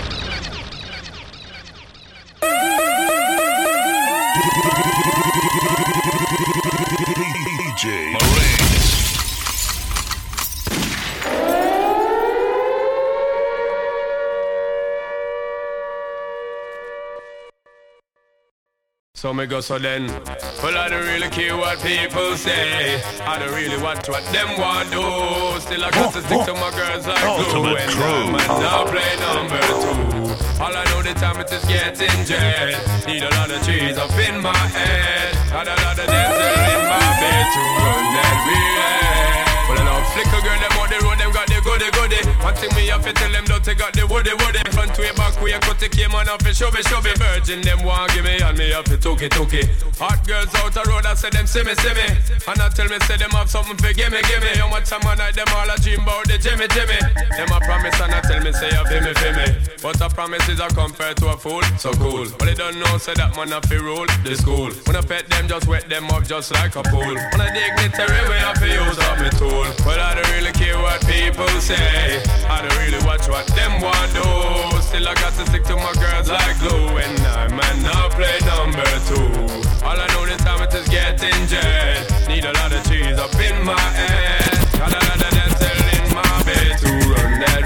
DJ 7.82 8.16
So 19.14 19.32
me 19.32 19.46
go 19.46 19.60
so 19.60 19.78
then. 19.78 20.08
Well, 20.08 20.76
I 20.76 20.88
don't 20.88 21.04
really 21.04 21.28
care 21.30 21.56
what 21.56 21.78
people 21.78 22.36
say. 22.36 23.00
I 23.24 23.38
don't 23.38 23.54
really 23.54 23.80
watch 23.80 24.08
what 24.08 24.24
them 24.32 24.58
want 24.58 24.90
do. 24.90 25.60
Still, 25.60 25.84
I 25.84 25.90
got 25.92 26.12
to 26.12 26.22
stick 26.22 26.44
to 26.46 26.54
my 26.54 26.70
girls 26.72 27.06
like 27.06 27.22
glue. 27.52 27.76
And 27.76 27.90
Crew. 27.92 28.04
I 28.04 28.30
might 28.32 28.48
now 28.48 28.84
play 28.90 29.16
number 29.20 29.60
two. 29.60 30.01
All 30.62 30.70
I 30.70 30.84
know 30.84 31.02
the 31.02 31.12
time 31.14 31.40
it 31.40 31.50
is 31.50 31.64
getting 31.64 32.24
jet. 32.24 32.78
Need 33.04 33.24
a 33.24 33.30
lot 33.30 33.50
of 33.50 33.60
trees 33.64 33.98
up 33.98 34.12
in 34.12 34.40
my 34.40 34.54
head. 34.54 35.34
And 35.50 35.68
a 35.68 35.74
lot 35.82 35.98
of 35.98 36.06
dancing 36.06 36.62
in 36.70 36.82
my 36.86 37.02
bed 37.18 37.46
to 37.54 37.62
run 37.82 38.04
that 38.14 38.46
real. 38.46 39.11
Well, 39.68 39.78
I 39.78 39.84
know 39.84 40.02
flicker 40.12 40.40
girl, 40.42 40.58
them 40.58 40.74
on 40.78 40.88
the 40.90 40.98
road, 41.04 41.18
them 41.18 41.30
got 41.32 41.46
the 41.48 41.58
goody 41.62 41.88
goody. 41.94 42.20
One 42.42 42.54
thing 42.54 42.72
me 42.74 42.88
have 42.88 43.04
to 43.04 43.12
tell 43.12 43.32
them, 43.32 43.44
don't 43.44 43.64
they 43.64 43.74
got 43.74 43.92
the 43.94 44.06
woody 44.06 44.34
woody. 44.34 44.60
Front 44.72 44.98
way, 44.98 45.12
back 45.14 45.40
way, 45.40 45.56
cut 45.62 45.78
the 45.78 45.88
came 45.88 46.14
on 46.14 46.28
off, 46.28 46.42
show 46.52 46.70
me, 46.70 46.82
show 46.82 47.00
me. 47.00 47.12
Virgin, 47.16 47.62
them 47.62 47.82
want 47.82 48.12
give 48.12 48.24
me, 48.24 48.40
and 48.40 48.58
me 48.58 48.70
have 48.70 48.84
to 48.90 48.96
took 48.98 49.22
it, 49.22 49.32
took 49.32 49.52
it. 49.54 49.70
Hot 49.98 50.20
girls 50.26 50.52
out 50.58 50.72
the 50.74 50.82
road, 50.90 51.06
I 51.06 51.14
say 51.14 51.30
them 51.30 51.46
see 51.46 51.62
me, 51.62 51.74
see 51.78 51.94
me. 51.94 52.06
And 52.48 52.58
I 52.60 52.68
tell 52.68 52.88
me, 52.88 52.98
say 53.06 53.16
them 53.16 53.30
have 53.32 53.50
something 53.50 53.78
for 53.78 53.92
gimme, 53.92 54.20
gimme. 54.26 54.52
How 54.58 54.68
much 54.68 54.90
time 54.90 55.06
I 55.06 55.14
night, 55.14 55.34
them 55.34 55.48
all 55.54 55.70
a 55.70 55.76
dream 55.78 56.02
about 56.02 56.26
the 56.26 56.36
Jimmy, 56.36 56.66
Jimmy. 56.74 56.98
Them 57.38 57.50
a 57.54 57.58
promise, 57.62 57.96
and 58.02 58.12
I 58.12 58.20
tell 58.26 58.42
me, 58.42 58.52
say 58.52 58.70
you 58.74 58.84
feel 58.90 59.02
me, 59.06 59.12
feel 59.14 59.34
me. 59.38 59.48
But 59.80 60.00
a 60.00 60.08
promise 60.10 60.48
is 60.48 60.60
a 60.60 60.68
compare 60.68 61.14
to 61.14 61.32
a 61.32 61.36
fool, 61.36 61.62
so 61.78 61.92
cool. 61.94 62.26
But 62.38 62.46
they 62.46 62.54
don't 62.54 62.78
know, 62.78 62.98
say 62.98 63.14
that 63.14 63.34
man 63.36 63.52
a 63.52 63.60
fi 63.62 63.76
rule 63.76 64.06
the 64.24 64.34
school. 64.36 64.70
When 64.86 64.96
I 64.96 65.02
pet 65.02 65.28
them, 65.30 65.48
just 65.48 65.66
wet 65.66 65.88
them 65.88 66.10
up 66.10 66.24
just 66.24 66.52
like 66.52 66.76
a 66.76 66.82
pool. 66.82 67.14
When 67.14 67.40
I 67.40 67.50
dignitary 67.54 68.22
way, 68.28 68.40
I 68.42 68.54
fi 68.58 68.66
use 68.74 68.98
up 68.98 69.18
me 69.22 69.30
tool. 69.38 69.51
Fool. 69.52 69.68
But 69.84 69.98
I 70.00 70.14
don't 70.16 70.30
really 70.32 70.52
care 70.52 70.78
what 70.80 71.00
people 71.06 71.48
say. 71.60 72.22
I 72.48 72.56
don't 72.62 72.76
really 72.80 73.02
watch 73.04 73.28
what 73.28 73.46
them 73.58 73.80
want 73.84 74.10
do. 74.16 74.28
Still 74.80 75.06
I 75.08 75.14
got 75.14 75.32
to 75.38 75.44
stick 75.46 75.64
to 75.70 75.76
my 75.76 75.92
girls 76.00 76.28
like 76.30 76.56
glue. 76.58 76.96
And 77.04 77.18
I 77.20 77.48
might 77.48 77.80
not 77.84 78.12
play 78.16 78.36
number 78.48 78.88
two. 79.08 79.28
All 79.84 79.98
I 79.98 80.06
know 80.12 80.24
this 80.24 80.42
time 80.42 80.62
is 80.62 80.88
getting 80.88 81.40
jet. 81.52 82.28
Need 82.28 82.44
a 82.44 82.52
lot 82.60 82.72
of 82.72 82.82
cheese 82.88 83.18
up 83.18 83.34
in 83.36 83.56
my 83.64 83.86
head. 84.00 84.52
Got 84.80 84.92
a 84.96 85.00
lot 85.08 85.20
of 85.26 85.32
dental 85.36 85.78
in 85.96 86.04
my 86.16 86.32
bed 86.48 86.72
to 86.82 86.90
run 87.12 87.32
that 87.44 87.64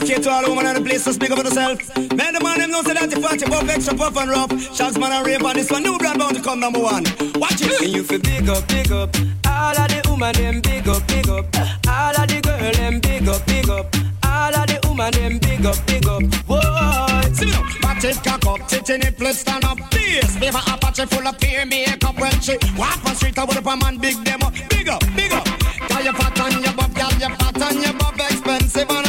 relay. 0.00 0.08
Now 0.08 0.16
this 0.16 0.16
song 0.16 0.16
dedicated 0.16 0.22
to 0.24 0.30
all 0.30 0.44
the 0.44 0.50
women 0.50 0.66
in 0.66 0.74
the 0.74 0.88
place 0.88 1.04
to 1.04 1.12
speak 1.12 1.30
up 1.30 1.38
for 1.38 1.44
themselves. 1.44 1.88
Man, 1.96 2.34
the 2.34 2.40
man 2.42 2.58
them 2.58 2.70
know 2.70 2.82
say 2.82 2.94
that 2.94 3.10
you 3.10 3.22
fat, 3.22 3.40
you 3.40 3.70
extra 3.70 3.94
puff 3.94 4.16
and 4.16 4.30
rough. 4.30 4.50
Shots 4.74 4.98
man 4.98 5.12
and 5.12 5.26
rape 5.26 5.44
on 5.44 5.54
this 5.56 5.70
one, 5.70 5.82
new 5.82 5.98
brand 5.98 6.18
bound 6.18 6.36
to 6.36 6.42
come 6.42 6.60
number 6.60 6.80
one. 6.80 7.04
Watch 7.36 7.62
it. 7.62 7.80
And 7.82 7.92
you 7.92 8.02
feel 8.02 8.20
big 8.20 8.48
up, 8.48 8.66
big 8.68 8.92
up. 8.92 9.14
All 9.46 9.78
of 9.78 9.88
the 9.88 10.02
woman 10.08 10.34
them 10.34 10.60
big 10.60 10.88
up, 10.88 11.06
big 11.08 11.28
up. 11.28 11.46
All 11.88 12.14
of 12.16 12.28
the 12.28 12.40
girl 12.42 12.72
them 12.72 13.00
big 13.00 13.28
up, 13.28 13.46
big 13.46 13.68
up. 13.68 13.94
All 14.24 14.54
of 14.54 14.66
the 14.66 14.78
woman 14.86 15.12
them 15.12 15.38
big 15.38 15.66
up, 15.66 15.86
big 15.86 16.06
up. 16.06 16.22
Whoa. 16.46 17.32
See 17.32 17.46
me 17.46 17.52
now, 17.52 17.66
it 17.96 18.22
cock 18.22 18.46
up, 18.46 18.68
titty 18.68 18.98
nipple 18.98 19.32
stand 19.32 19.64
up. 19.64 19.78
This 19.90 20.36
paper 20.38 20.60
Apache 20.66 21.06
full 21.06 21.26
of 21.26 21.38
peer 21.38 21.66
makeup 21.66 22.18
when 22.18 22.40
she 22.40 22.56
walk 22.76 23.04
on 23.04 23.14
street, 23.14 23.38
I 23.38 23.44
would 23.44 23.56
up 23.56 23.66
a 23.66 23.76
man 23.76 23.98
big 23.98 24.16
up, 24.16 24.52
big 24.68 24.88
up, 24.88 25.02
big 25.16 25.32
up. 25.32 25.44
Girl 25.88 26.02
you 26.02 26.12
fat 26.12 26.40
and 26.40 26.64
you 26.64 26.72
buff, 26.72 26.94
girl 26.94 27.12
you 27.12 27.34
fat 27.36 27.62
and 27.62 27.84
you 27.84 27.92
buff, 27.94 28.14
expensive 28.16 28.90
and 28.90 29.05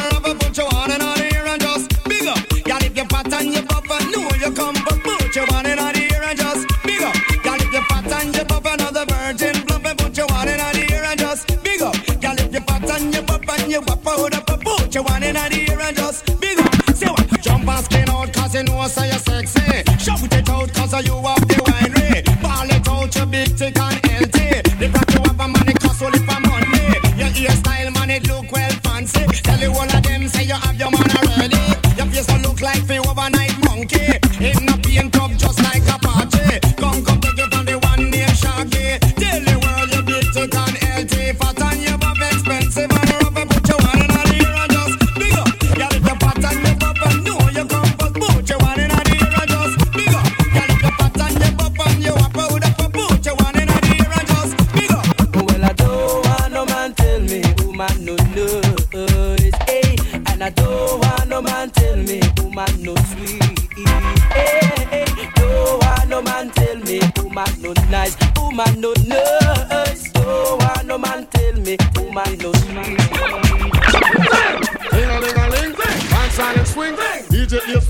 and 12.98 13.14
you 13.14 13.22
buff 13.22 13.50
and 13.50 13.72
you 13.72 13.82
wap 13.82 14.08
out 14.08 14.34
up, 14.34 14.62
put 14.62 14.96
you 14.96 15.02
on 15.02 15.24
and 15.24 15.38
on 15.38 15.52
here 15.52 15.80
and 15.80 15.96
just 15.96 16.26
big 16.40 16.60
up. 16.60 16.74
Say 16.96 17.08
what? 17.08 17.42
Jump 17.42 17.68
and 17.68 17.86
skin 17.86 18.10
out 18.10 18.34
cause 18.34 18.56
you 18.56 18.64
know 18.64 18.88
say 18.88 19.10
you're 19.10 19.20
sexy. 19.20 19.84
Shout 20.00 20.24
it 20.24 20.50
out 20.50 20.74
cause 20.74 20.94
you 21.06 21.14
have 21.14 21.48
the 21.48 21.56
winery. 21.68 22.42
Ball 22.42 22.70
it 22.70 22.88
out 22.88 23.16
you 23.16 23.26
big 23.26 23.50
thick 23.56 23.78
and 23.78 24.06
healthy. 24.06 24.62
The 24.80 24.90
fact 24.90 25.14
you 25.14 25.22
have 25.22 25.40
a 25.40 25.48
money 25.48 25.74
cost 25.74 26.02
only 26.02 26.20
for 26.20 26.40
money. 26.42 26.78
Your 27.20 27.30
hairstyle 27.30 27.94
man 27.94 28.10
it 28.10 28.28
look 28.28 28.52
well 28.52 28.72
fancy. 28.84 29.26
Tell 29.44 29.60
you 29.60 29.72
all 29.72 29.84
of 29.84 30.04
them 30.04 30.16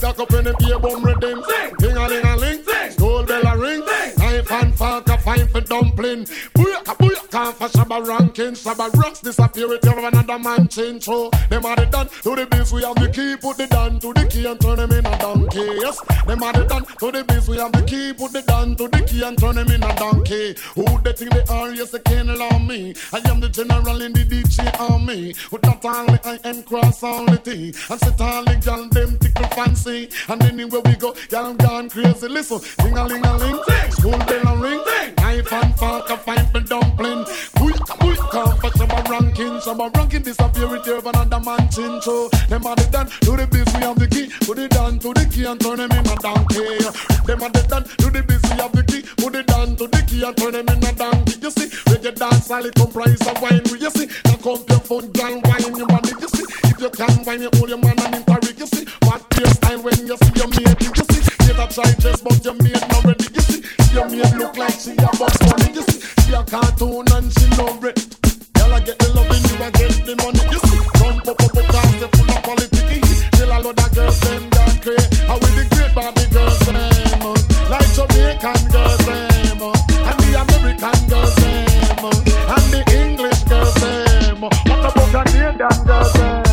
stack 0.07 0.19
up 0.19 0.33
in 0.33 0.43
the 0.45 0.53
beer 0.59 0.79
bum 0.79 1.03
redeem. 1.03 1.43
Ding-a-ling-a-ling, 1.79 2.63
skull 2.91 3.23
bell 3.23 3.45
a 3.45 3.57
ring. 3.57 3.83
Knife 4.17 4.51
and 4.51 4.75
fork 4.75 5.07
a 5.09 5.17
fine 5.17 5.47
for 5.47 5.61
dumpling. 5.61 6.25
Booyaka, 6.55 6.95
booyaka 6.97 7.53
for 7.53 7.67
Shabba 7.67 8.07
ranking. 8.07 8.53
Shabba 8.53 8.93
rocks 8.95 9.16
disappear 9.27 9.67
with 9.67 9.83
you 9.83 9.91
another 9.91 10.39
man 10.39 10.67
change. 10.69 11.03
So 11.03 11.29
them 11.49 11.65
are 11.65 11.75
the 11.75 11.85
done 11.85 12.07
to 12.07 12.35
the 12.35 12.45
biz. 12.49 12.71
We 12.71 12.83
have 12.83 12.95
the 12.95 13.09
key, 13.09 13.35
put 13.35 13.57
the 13.57 13.67
down 13.67 13.99
to 13.99 14.13
the 14.13 14.25
key 14.25 14.45
and 14.45 14.59
turn 14.59 14.77
them 14.77 14.91
in 14.91 15.05
a 15.05 15.17
donkey. 15.19 15.67
Yes, 15.83 15.99
them 16.25 16.43
are 16.43 16.53
the 16.53 16.63
done 16.63 16.85
to 16.85 17.11
the 17.11 17.23
biz. 17.25 17.47
We 17.49 17.57
have 17.57 17.73
the 17.73 17.83
key, 17.83 18.13
put 18.13 18.31
the 18.31 18.41
down 18.41 18.75
to 18.77 18.87
the 18.87 19.01
key 19.03 19.23
and 19.23 19.37
turn 19.37 19.55
them 19.55 19.69
in 19.69 19.83
a 19.83 19.95
donkey. 19.95 20.55
Who 20.75 20.85
they 21.03 21.11
think 21.11 21.31
they 21.31 21.43
are? 21.49 21.73
Yes, 21.73 21.91
they 21.91 21.99
can't 21.99 22.29
allow 22.29 22.57
me. 22.59 22.95
I 23.11 23.19
am 23.29 23.39
the 23.41 23.49
general 23.49 24.01
in 24.01 24.13
the 24.13 24.23
DJ 24.23 24.63
army. 24.79 25.35
With 25.51 25.61
that 25.63 25.83
only 25.83 26.19
I 26.23 26.39
am 26.47 26.63
cross 26.63 27.03
only 27.03 27.37
thing. 27.37 27.73
And 27.89 27.99
sit 27.99 28.21
all 28.21 28.45
the 28.45 28.55
gal 28.63 28.87
them 28.87 29.17
tickle 29.19 29.47
fancy. 29.47 30.09
And 30.29 30.41
anywhere 30.43 30.81
we 30.85 30.95
go, 30.95 31.15
y'all 31.31 31.53
gone 31.53 31.89
crazy. 31.89 32.29
Listen, 32.29 32.59
ding 32.79 32.97
a 32.97 33.05
ling 33.05 33.25
a 33.25 33.37
ling, 33.37 33.59
school 33.91 34.17
bell 34.17 34.47
a 34.47 34.55
ring, 34.55 34.81
knife 35.17 35.51
and 35.51 35.75
fork 35.75 36.09
a 36.09 36.17
fight 36.17 36.47
for 36.51 36.61
dumpling. 36.61 37.23
Booyaka, 37.59 37.93
booyaka 37.99 38.61
for 38.61 38.71
Shabba 38.77 39.16
ranking. 39.19 39.59
Shabba 39.59 39.95
ranking 39.95 40.21
disappear 40.21 40.67
with 40.67 40.85
you 40.85 40.99
another 40.99 41.39
man 41.39 41.69
chin. 41.69 42.01
So 42.01 42.29
them 42.49 42.65
are 42.65 42.75
the 42.75 42.87
done 42.91 43.07
to 43.07 43.31
the 43.37 43.47
biz. 43.47 43.65
We 43.73 43.81
have 43.81 43.99
the 43.99 44.07
key, 44.07 44.29
put 44.45 44.59
it 44.59 44.71
down 44.71 44.99
to 44.99 45.13
the 45.13 45.25
key 45.31 45.45
and 45.45 45.59
turn 45.59 45.77
them 45.77 45.91
in 45.91 46.05
a 46.05 46.15
donkey. 46.17 46.77
Them 47.25 47.43
are 47.43 47.49
the 47.49 47.63
done 47.67 47.83
to 47.83 48.07
the 48.09 48.21
biz. 48.23 48.41
We 48.43 48.57
have 48.61 48.71
the 48.73 48.83
key, 48.83 49.01
put 49.17 49.35
it 49.35 49.47
down 49.47 49.75
to 49.77 49.87
the 49.87 50.01
key 50.07 50.23
and 50.23 50.35
turn 50.37 50.53
them 50.53 50.67
in 50.69 50.83
a 50.83 50.91
donkey. 50.93 51.39
You 51.41 51.51
see, 51.51 51.67
reggae 51.89 52.15
dance 52.15 52.51
all 52.51 52.65
it 52.65 52.75
comprise 52.75 53.21
of 53.25 53.41
wine. 53.41 53.65
You 53.65 53.89
see, 53.89 54.07
now 54.25 54.37
come 54.37 54.61
your 54.69 54.81
foot, 54.85 55.13
girl, 55.13 55.41
wine 55.45 55.75
your 55.75 55.87
body. 55.87 56.13
You 56.19 56.29
see, 56.29 56.45
if 56.69 56.77
you 56.79 56.89
can 56.89 57.23
wine, 57.25 57.41
you 57.41 57.51
hold 57.57 57.69
your 57.69 57.81
man 57.81 57.97
and 57.99 58.15
interrogate. 58.15 58.59
You 58.59 58.67
see, 58.67 58.85
what 59.05 59.21
your 59.37 59.49
style 59.49 59.81
when 59.81 59.99
you 60.05 60.17
see 60.17 60.33
your 60.37 60.49
mate. 60.53 60.77
You 60.81 61.05
see, 61.09 61.21
get 61.45 61.57
a 61.57 61.65
try 61.69 61.89
dress, 62.01 62.21
but 62.21 62.37
your 62.45 62.57
mate 62.61 62.85
not 62.91 63.03
ready. 63.05 63.27
You 63.33 63.41
see, 63.41 63.61
your 63.93 64.05
mate 64.09 64.35
look 64.37 64.57
like 64.57 64.77
she 64.77 64.93
a 64.93 65.09
box 65.17 65.33
money. 65.49 65.73
You 65.73 65.83
see, 65.89 65.99
she 66.21 66.33
a 66.33 66.43
cartoon 66.43 67.05
and 67.13 67.27
she 67.33 67.47
love 67.57 67.83
it. 67.85 68.26
Girl, 68.67 68.75
I 68.75 68.79
get 68.81 68.99
the 68.99 69.07
loving, 69.15 69.43
you 69.47 69.63
I 69.63 69.71
get 69.71 69.95
the 70.03 70.13
money. 70.19 70.43
You 70.51 70.59
see, 70.59 70.75
come 70.99 71.23
pop 71.23 71.39
up, 71.39 71.55
up, 71.55 71.67
dance, 71.71 72.03
they 72.03 72.09
full 72.19 72.27
of 72.35 72.43
quality. 72.43 72.99
Till 73.31 73.47
a 73.47 73.63
lot 73.63 73.79
of 73.79 73.95
girls 73.95 74.19
them 74.19 74.43
gone 74.49 74.77
crazy. 74.83 75.23
How 75.23 75.39
we 75.39 75.47
the 75.55 75.63
great 75.71 75.95
body 75.95 76.27
girls 76.35 76.59
them, 76.67 76.75
uh, 77.23 77.31
like 77.71 77.87
Jamaican 77.95 78.59
girls 78.67 78.99
them, 79.07 79.63
uh, 79.63 79.71
and 79.71 80.19
the 80.19 80.35
American 80.35 80.99
girls 81.07 81.35
them, 81.39 82.03
uh, 82.03 82.11
and 82.59 82.67
the 82.75 82.83
English 82.91 83.39
girls 83.47 83.73
them. 83.79 84.41
What 84.43 84.83
about 84.83 85.07
Canadian 85.15 85.55
girls 85.87 86.11
them? 86.11 86.43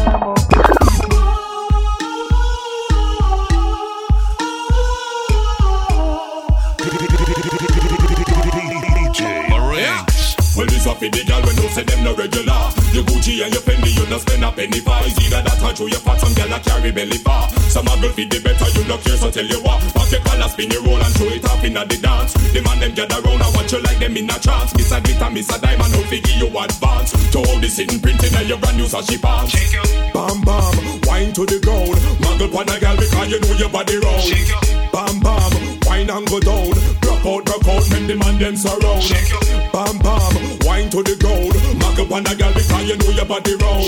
Well, 10.56 10.66
this 10.66 10.86
a 10.86 10.94
for 10.94 11.10
the 11.10 11.24
gal 11.26 11.33
when 11.33 11.33
no 11.33 11.33
say 11.74 11.82
them 11.82 12.04
no 12.04 12.14
regular. 12.14 12.70
Your 12.94 13.02
Gucci 13.02 13.42
and 13.42 13.50
your 13.50 13.62
Fendi, 13.66 13.90
you 13.90 14.06
no 14.06 14.18
spend 14.18 14.46
a 14.46 14.52
penny 14.54 14.78
for. 14.78 14.94
Either 14.94 15.42
that 15.42 15.58
or 15.58 15.74
through 15.74 15.90
your 15.90 15.98
fat, 15.98 16.22
some 16.22 16.32
gal 16.38 16.52
a 16.54 16.58
carry 16.62 16.92
belly 16.94 17.18
far. 17.18 17.50
Some 17.66 17.90
a 17.90 17.98
girl 17.98 18.14
feed 18.14 18.30
the 18.30 18.38
better, 18.38 18.70
you 18.78 18.86
no 18.86 18.96
care, 19.02 19.18
so 19.18 19.30
tell 19.30 19.44
you 19.44 19.58
what. 19.66 19.82
Pop 19.90 20.06
your 20.10 20.22
collar, 20.22 20.48
spin 20.48 20.70
your 20.70 20.82
roll 20.86 21.02
and 21.02 21.14
throw 21.18 21.26
it 21.26 21.44
up 21.44 21.64
inna 21.66 21.82
the 21.84 21.98
dance. 21.98 22.32
The 22.54 22.62
man 22.62 22.78
them 22.78 22.94
gather 22.94 23.18
round 23.26 23.42
and 23.42 23.52
watch 23.58 23.72
you 23.74 23.82
like 23.82 23.98
them 23.98 24.16
in 24.16 24.30
a 24.30 24.38
trance. 24.38 24.70
Miss 24.78 24.92
a 24.94 25.02
glitter, 25.02 25.30
miss 25.34 25.50
a 25.50 25.58
diamond, 25.58 25.90
no 25.90 26.00
figure 26.06 26.38
you 26.38 26.48
advance. 26.54 27.10
To 27.34 27.38
all 27.42 27.58
the 27.58 27.68
sitting 27.68 27.98
printing 27.98 28.34
and 28.38 28.46
your 28.46 28.58
brand 28.62 28.78
new 28.78 28.86
sashi 28.86 29.18
pants. 29.18 29.58
Bam 30.14 30.46
bam, 30.46 30.74
wine 31.10 31.34
to 31.34 31.42
the 31.42 31.58
ground. 31.58 31.98
Muggle 32.22 32.54
pon 32.54 32.70
a 32.70 32.78
gal 32.78 32.94
because 32.94 33.28
you 33.34 33.42
know 33.42 33.54
your 33.58 33.70
body 33.74 33.98
round. 33.98 34.22
Bam 34.94 35.18
bam, 35.18 35.52
wine 35.90 36.06
and 36.06 36.26
go 36.30 36.38
down. 36.38 36.70
Rock 37.02 37.26
out, 37.26 37.42
rock 37.50 37.66
out, 37.66 37.84
make 37.90 38.06
the 38.06 38.14
man 38.14 38.38
them 38.38 38.54
surround. 38.54 39.02
Bam 39.74 39.98
bam, 39.98 40.53
wine 40.74 40.90
to 40.90 41.00
the 41.06 41.14
ground. 41.22 41.54
Muggle 41.78 42.06
pon 42.10 42.26
a 42.26 42.34
gal 42.34 42.50
because 42.50 42.84
you 42.90 42.96
know 42.98 43.10
your 43.14 43.26
body 43.30 43.54
round. 43.62 43.86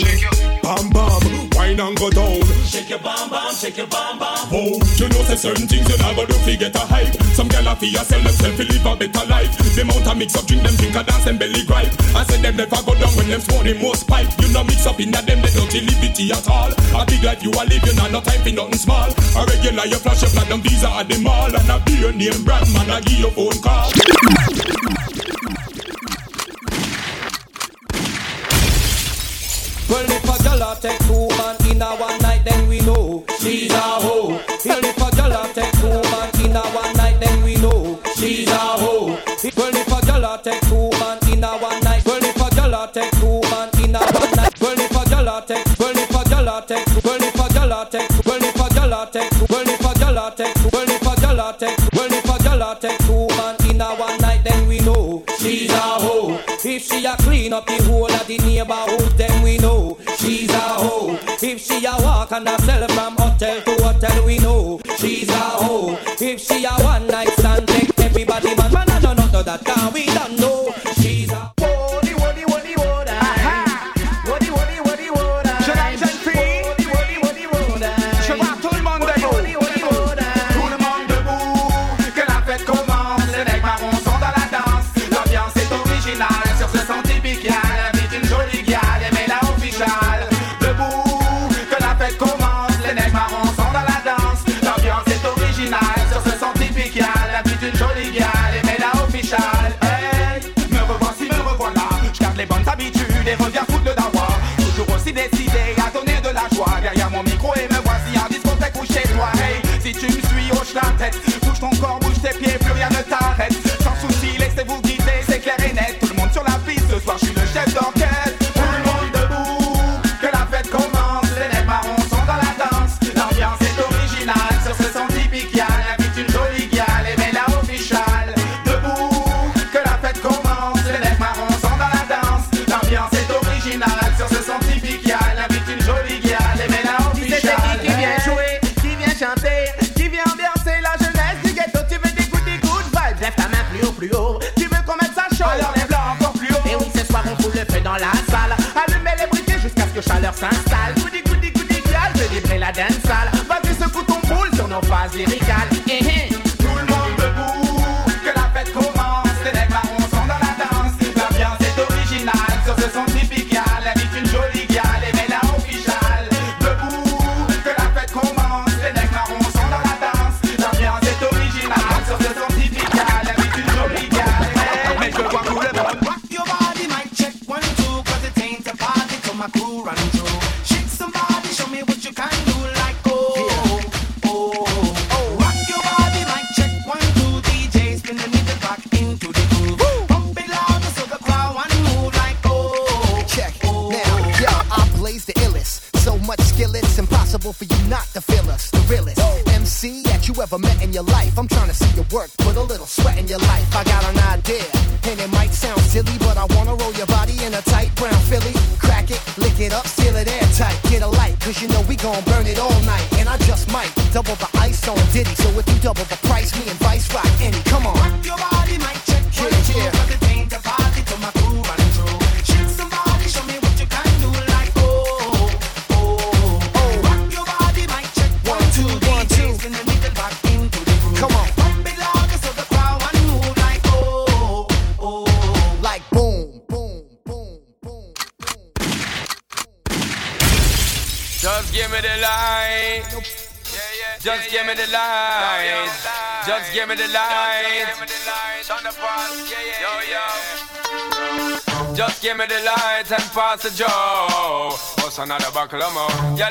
Bam 0.63 0.87
bam, 0.95 1.23
wine 1.59 1.81
and 1.83 1.97
go 1.99 2.09
down. 2.11 2.39
Shake 2.63 2.91
your 2.91 3.03
bam 3.03 3.27
bam, 3.27 3.51
shake 3.55 3.77
your 3.77 3.91
bam 3.91 4.19
bam. 4.19 4.55
Oh, 4.55 4.79
you 4.95 5.09
know 5.11 5.23
say 5.27 5.35
certain 5.35 5.67
things 5.67 5.87
you 5.91 5.99
never 5.99 6.27
do 6.31 6.39
fi 6.47 6.55
get 6.55 6.79
a 6.79 6.85
hype. 6.87 7.15
Some 7.35 7.49
gal 7.51 7.67
a 7.67 7.75
fi 7.75 7.91
a 7.91 8.03
sell 8.07 8.23
themself 8.23 8.55
fi 8.55 8.65
live 8.71 8.87
a 8.87 8.93
better 8.95 9.27
life. 9.27 9.51
The 9.75 9.83
amount 9.83 10.07
of 10.07 10.17
mix 10.17 10.39
up 10.39 10.47
drink 10.47 10.63
them 10.63 10.75
drink 10.79 10.95
a 10.95 11.03
dance 11.03 11.25
them 11.27 11.37
belly 11.39 11.67
gripe. 11.67 11.91
I 12.15 12.23
say 12.25 12.39
them 12.39 12.55
never 12.55 12.81
go 12.87 12.95
down 12.95 13.13
when 13.19 13.29
them 13.35 13.43
smoke 13.43 13.67
the 13.67 13.75
most 13.83 14.07
pipe. 14.07 14.31
You 14.39 14.49
know 14.55 14.63
mix 14.63 14.87
up 14.87 15.01
inna 15.03 15.21
them 15.27 15.43
they 15.43 15.51
don't 15.51 15.75
liberty 15.75 16.31
at 16.31 16.47
all. 16.47 16.71
A 16.71 17.03
big 17.03 17.23
life 17.27 17.43
you 17.43 17.51
a 17.51 17.63
live, 17.67 17.83
you 17.83 17.95
know 17.99 18.07
no 18.15 18.21
time 18.23 18.43
for 18.47 18.55
nothing 18.55 18.79
small. 18.79 19.11
A 19.11 19.41
regular 19.43 19.87
you 19.91 19.99
flash 19.99 20.23
your 20.23 20.31
platinum 20.31 20.63
visa 20.63 20.91
at 20.91 21.11
the 21.11 21.19
mall 21.19 21.51
and 21.51 21.71
a 21.71 21.83
beer 21.83 22.15
name 22.15 22.47
brand 22.47 22.71
man 22.73 22.91
a 22.95 23.03
give 23.03 23.27
you 23.27 23.31
phone 23.35 23.59
call. 23.59 23.91
Well, 29.89 30.05
if 30.11 30.25
a 30.25 30.43
girl 30.43 30.75
take 30.77 30.99
two 31.07 31.29
man 31.39 31.57
in 31.71 31.83
a 31.83 31.97
one 31.97 32.19
night, 32.19 32.45
then 32.45 32.69
we 32.69 32.81
know 32.81 33.25
she's 33.41 33.71
a 33.73 33.81
hoe. 33.81 34.29
Well, 34.65 34.85
if 34.85 34.99
a 34.99 35.17
girl 35.17 35.47
take 35.55 35.73
two 35.79 36.01
man 36.11 36.31
in 36.45 36.57
a 36.57 36.61
one 36.75 36.97
night, 36.97 37.21
then 37.21 37.43
we 37.45 37.57
know 37.57 37.99
she's 38.17 38.49
a 38.49 38.59
hoe. 38.59 39.07
Well, 39.57 39.77
if 39.77 39.87
a 39.87 40.07
girl 40.07 40.39
take 40.43 40.61
two 40.63 40.91
man 40.99 41.19
in 41.33 41.45
a 41.45 41.51
one 41.59 41.81
night, 41.81 42.05
well, 42.05 42.23
if 42.23 42.37
a 42.37 42.55
girl 42.55 42.89
take 42.93 43.11
two 43.13 43.41
man 43.51 43.69
in 43.85 43.95
a 43.95 44.01
one 44.01 44.33
night, 44.35 44.61
well, 44.61 44.79
if 44.79 44.91
a 44.91 45.09
girl 45.09 45.43
take, 45.47 45.67
well, 45.79 45.97
if 45.97 46.11
a 46.11 46.29
girl 46.29 46.63
take, 46.67 46.87
well, 47.05 47.23
if 47.23 47.39
a 47.39 47.55
girl 47.55 47.87
take, 47.87 48.11
well, 48.27 48.43
if 48.43 48.59
a 48.59 48.75
girl 48.75 49.07
take, 49.11 49.35
well, 49.49 49.69
if 49.69 49.81
a 49.81 50.01
girl 50.01 50.33
take, 50.33 50.57
well, 50.73 50.91
if 50.91 51.07
a 51.07 51.21
girl 51.21 51.53
take, 51.55 51.79
well, 51.95 52.13
if 52.13 52.25
a 52.27 52.43
girl 52.43 52.75
take 52.81 52.99
two 53.07 53.27
man 53.37 53.55
in 53.71 53.81
a 53.81 53.95
one 53.95 54.19
night, 54.19 54.43
then 54.43 54.67
we 54.67 54.81
know 54.81 55.25
she's 55.39 55.71
a 55.71 55.79
hoe. 55.79 56.41
If 56.69 56.83
she 56.83 57.05
a 57.05 57.17
clean 57.19 57.53
up 57.53 57.67
the 57.67 57.81
whole 57.85 58.11
of 58.13 58.27
the 58.27 58.39
neighborhood, 58.39 59.13
then 59.17 59.43
we 59.43 59.56
If 66.37 66.43
she 66.43 66.67
a 66.67 66.73
one 66.85 67.07
night 67.07 67.26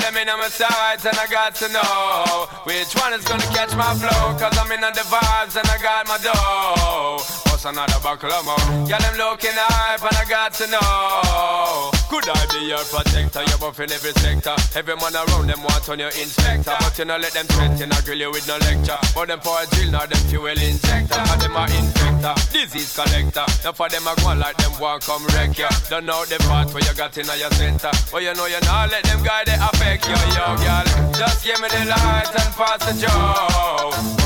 let 0.06 0.14
me 0.14 0.24
know 0.24 0.38
my 0.38 0.50
sides 0.50 1.04
and 1.04 1.18
I 1.18 1.26
got 1.26 1.56
to 1.56 1.68
know 1.70 2.46
which 2.64 2.94
one 2.94 3.12
is 3.14 3.26
gonna 3.26 3.42
catch 3.58 3.76
my 3.76 3.92
flow. 3.96 4.38
Cause 4.38 4.56
I'm 4.56 4.72
in 4.72 4.82
the 4.82 5.06
vibes 5.10 5.58
and 5.58 5.68
I 5.68 5.78
got 5.82 6.08
my 6.08 6.20
dough. 6.22 7.24
What's 7.50 7.66
another 7.66 8.00
buckle 8.04 8.32
of 8.32 8.46
more? 8.46 8.88
Yeah, 8.88 9.00
them 9.00 9.18
looking 9.18 9.50
hype 9.56 10.04
and 10.04 10.16
I 10.16 10.26
got 10.30 10.54
to 10.62 10.68
know. 10.68 11.95
Could 12.16 12.32
I 12.32 12.46
be 12.48 12.72
your 12.72 12.80
protector? 12.88 13.44
You're 13.44 13.58
buff 13.60 13.80
in 13.82 13.92
every 13.92 14.14
sector. 14.14 14.56
Every 14.80 14.96
man 14.96 15.20
around 15.20 15.52
them 15.52 15.62
want 15.68 15.84
on 15.90 16.00
your 16.00 16.16
inspector. 16.16 16.72
But 16.80 16.98
you 16.98 17.04
know, 17.04 17.18
let 17.18 17.34
them 17.34 17.46
threaten, 17.46 17.92
I 17.92 18.00
grill 18.08 18.20
you 18.20 18.32
with 18.32 18.48
no 18.48 18.56
lecture. 18.56 18.96
But 19.14 19.28
them 19.28 19.42
for 19.42 19.60
a 19.60 19.68
drill, 19.76 19.92
now 19.92 20.06
them 20.08 20.24
fuel 20.32 20.48
injector. 20.48 21.20
And 21.20 21.42
them 21.42 21.58
are 21.60 21.68
infector, 21.68 22.36
disease 22.56 22.96
collector. 22.96 23.44
Now 23.68 23.74
for 23.76 23.90
them, 23.90 24.08
I 24.08 24.16
go 24.16 24.32
like 24.32 24.56
them 24.56 24.72
want 24.80 25.04
come 25.04 25.28
wreck 25.36 25.60
ya. 25.60 25.68
Don't 25.90 26.06
know 26.06 26.24
the 26.24 26.40
part 26.48 26.74
where 26.74 26.88
you 26.88 26.94
got 26.96 27.18
in 27.18 27.28
your 27.28 27.52
center. 27.52 27.92
But 28.10 28.24
you 28.24 28.34
know 28.34 28.48
you 28.48 28.64
not 28.64 28.90
let 28.96 29.04
them 29.04 29.22
guy 29.22 29.44
they 29.44 29.60
affect 29.60 30.08
you, 30.08 30.16
yo, 30.16 30.56
girl. 30.56 30.88
Just 31.20 31.44
give 31.44 31.60
me 31.60 31.68
the 31.68 31.84
light 31.84 32.32
and 32.32 32.52
pass 32.56 32.80
the 32.80 32.96
joe. 32.96 34.25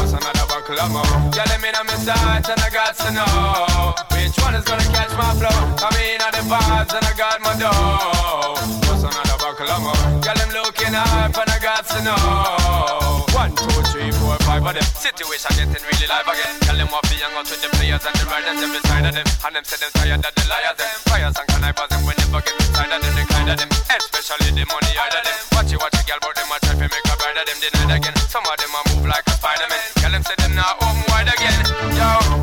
More? 0.70 1.02
Yeah, 1.34 1.50
me 1.66 1.74
know 1.74 1.82
my 1.82 1.98
sight 1.98 2.46
and 2.46 2.62
I 2.62 2.70
got 2.70 2.94
to 3.02 3.10
know 3.10 3.90
which 4.14 4.38
one 4.38 4.54
is 4.54 4.62
gonna 4.70 4.86
catch 4.94 5.10
my 5.18 5.34
flow. 5.42 5.50
Come 5.82 5.98
in 5.98 6.22
at 6.22 6.30
the 6.30 6.46
vibes 6.46 6.94
and 6.94 7.06
I 7.10 7.14
got 7.18 7.42
my 7.42 7.58
dough. 7.58 8.54
What's 8.86 9.02
another 9.02 9.50
more? 9.82 9.98
Girl, 10.22 10.38
them 10.38 10.54
looking 10.54 10.94
hype 10.94 11.34
and 11.34 11.50
I 11.50 11.58
got 11.58 11.90
to 11.90 12.00
know. 12.06 13.26
One, 13.34 13.58
two, 13.58 13.82
three, 13.90 14.14
four, 14.14 14.38
five 14.46 14.62
of 14.62 14.78
them. 14.78 14.86
Situation 14.94 15.50
getting 15.58 15.82
really 15.90 16.06
live 16.06 16.30
again. 16.30 16.54
Tell 16.62 16.78
them 16.78 16.94
what 16.94 17.02
be 17.10 17.18
hang 17.18 17.34
out 17.34 17.50
with 17.50 17.66
the 17.66 17.70
players 17.74 18.06
and 18.06 18.14
the 18.14 18.30
riders 18.30 18.62
every 18.62 18.82
side 18.86 19.10
of 19.10 19.14
them. 19.18 19.26
And 19.26 19.54
them 19.58 19.66
say 19.66 19.82
them 19.82 19.90
tired 19.98 20.22
of 20.22 20.34
the 20.38 20.44
liars 20.54 20.78
them. 20.78 20.94
Fires 21.10 21.34
and 21.34 21.48
connivers 21.50 21.90
them. 21.90 22.02
We 22.06 22.14
never 22.14 22.46
get 22.46 22.54
inside 22.62 22.94
of 22.94 23.00
them, 23.02 23.14
they 23.18 23.26
kind 23.26 23.50
of 23.50 23.58
them. 23.58 23.70
Especially 23.90 24.54
the 24.54 24.70
money 24.70 24.94
out 25.02 25.18
of 25.18 25.22
them. 25.26 25.38
Watch 25.58 25.74
it, 25.74 25.82
watch 25.82 25.98
it, 25.98 26.06
girl, 26.06 26.22
but 26.22 26.38
them 26.38 26.54
a 26.54 26.58
try 26.62 26.78
to 26.78 26.86
make 26.94 27.10
a 27.10 27.16
bride 27.18 27.42
of 27.42 27.46
them 27.50 27.58
denied 27.58 27.94
again. 27.98 28.16
Some 28.30 28.46
of 28.46 28.54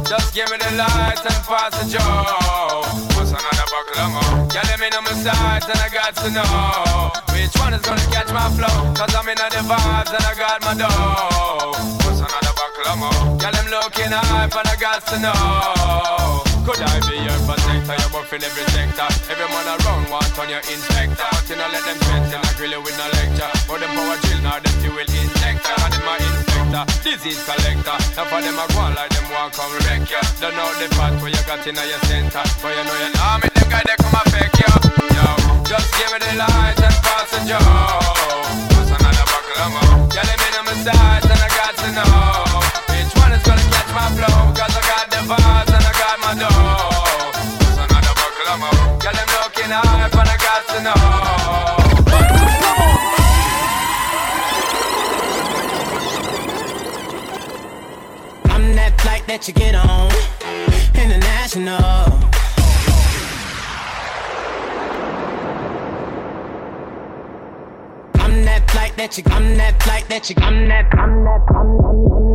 just 0.09 0.35
give 0.35 0.49
me 0.51 0.57
the 0.57 0.71
light 0.79 1.19
and 1.19 1.41
pass 1.47 1.75
the 1.75 1.85
joe. 1.91 2.83
What's 3.19 3.31
another 3.35 3.67
buckle 3.71 3.99
of 4.03 4.11
more? 4.15 4.47
Yeah, 4.55 4.63
let 4.71 4.79
me 4.79 4.89
know 4.91 5.03
my 5.03 5.15
sides 5.19 5.67
and 5.67 5.81
I 5.83 5.89
got 5.91 6.15
to 6.23 6.29
know 6.31 7.11
which 7.35 7.55
one 7.59 7.75
is 7.75 7.83
gonna 7.83 8.07
catch 8.15 8.31
my 8.31 8.47
flow. 8.55 8.95
Cause 8.95 9.15
I'm 9.15 9.29
in 9.29 9.37
the 9.37 9.63
vibes 9.67 10.13
and 10.15 10.25
I 10.25 10.35
got 10.39 10.59
my 10.63 10.75
dough. 10.79 11.75
What's 12.07 12.23
another 12.23 12.55
buckle 12.55 12.87
of 12.87 12.99
more? 13.03 13.39
Yeah, 13.43 13.51
them 13.51 13.67
looking 13.67 14.13
hype 14.15 14.55
and 14.55 14.69
I 14.69 14.77
got 14.79 15.07
to 15.11 15.17
know. 15.19 16.43
Could 16.67 16.83
I 16.83 16.99
be 17.07 17.23
your 17.23 17.39
protector? 17.47 17.95
You're 17.95 18.11
buffing 18.11 18.43
every 18.43 18.67
sector. 18.75 19.07
Every 19.31 19.47
man 19.55 19.71
around 19.71 20.11
want 20.11 20.35
on 20.39 20.51
your 20.51 20.63
inspector. 20.67 21.15
But 21.31 21.47
you 21.47 21.55
know 21.55 21.69
let 21.71 21.83
them 21.87 21.99
fence 22.11 22.35
and 22.35 22.43
I 22.43 22.51
grill 22.59 22.75
you 22.75 22.83
with 22.83 22.99
no 22.99 23.07
lecture. 23.07 23.51
But 23.71 23.79
them 23.87 23.95
power 23.95 24.19
chill 24.27 24.41
now, 24.43 24.59
them 24.59 24.75
fuel 24.83 24.99
injector. 24.99 25.75
And 25.79 25.93
them 25.95 26.03
my 26.03 26.19
inspector, 26.19 26.56
disease 26.85 27.41
collector. 27.47 27.97
Now 28.17 28.29
for 28.29 28.41
them 28.45 28.59
I 28.61 28.67
go 28.69 28.81
on 28.85 28.93
like 28.93 29.09
them 29.09 29.25
want 29.33 29.55
come 29.55 29.73
wreck 29.87 30.05
ya. 30.11 30.21
Don't 30.41 30.53
know 30.53 30.69
the 30.77 30.93
part 30.93 31.15
where 31.23 31.33
you 31.33 31.43
got 31.49 31.65
in 31.65 31.77
your 31.77 32.01
center. 32.05 32.45
But 32.61 32.77
you 32.77 32.85
know 32.85 32.97
you 33.01 33.11
nah, 33.17 33.41
me 33.41 33.49
them 33.49 33.69
guy 33.73 33.83
they 33.87 33.97
come 33.97 34.13
affect 34.13 34.61
you. 34.61 34.73
Yo, 35.17 35.25
just 35.65 35.89
give 35.97 36.11
me 36.13 36.19
the 36.21 36.33
light 36.37 36.77
and 36.77 36.97
pass 37.01 37.33
the 37.33 37.41
joe. 37.49 37.57
Pass 38.77 38.91
another 38.93 39.25
buckle 39.25 39.57
of 39.57 39.71
more. 39.73 39.97
Yeah, 40.13 40.29
let 40.29 40.37
me 40.37 40.49
know 40.53 40.65
my 40.69 40.75
size 40.85 41.25
and 41.25 41.41
I 41.41 41.49
got 41.57 41.73
to 41.81 41.89
know. 41.97 42.61
Which 42.93 43.13
one 43.17 43.33
is 43.33 43.43
gonna 43.47 43.67
catch 43.73 43.91
my 43.97 44.07
flow? 44.13 44.37
Cause 44.53 44.75
I 44.77 44.83
got 44.85 45.07
the 45.09 45.21
vibes 45.25 45.73
and 45.73 45.85
I 45.87 45.93
got 45.97 46.17
my 46.21 46.33
dough. 46.37 47.33
Pass 47.57 47.79
another 47.89 48.15
buckle 48.21 48.49
of 48.53 48.59
more. 48.61 48.85
Yeah, 49.01 49.17
them 49.17 49.29
looking 49.33 49.73
hype 49.73 50.13
and 50.13 50.29
I 50.29 50.37
got 50.45 50.61
to 50.69 50.79
know. 50.85 51.76
Flight 59.07 59.27
that 59.29 59.47
you 59.47 59.55
get 59.55 59.75
on. 59.77 60.11
International. 61.05 61.79
I'm 68.25 68.45
that 68.45 68.69
flight 68.69 68.97
that 68.97 69.17
you. 69.17 69.23
I'm 69.27 69.57
that 69.59 69.81
flight 69.85 70.09
that 70.09 70.29
you. 70.29 70.35
I'm 70.41 70.67
that. 70.67 70.87
I'm 70.99 71.23
that. 71.23 71.43
I'm. 71.55 71.71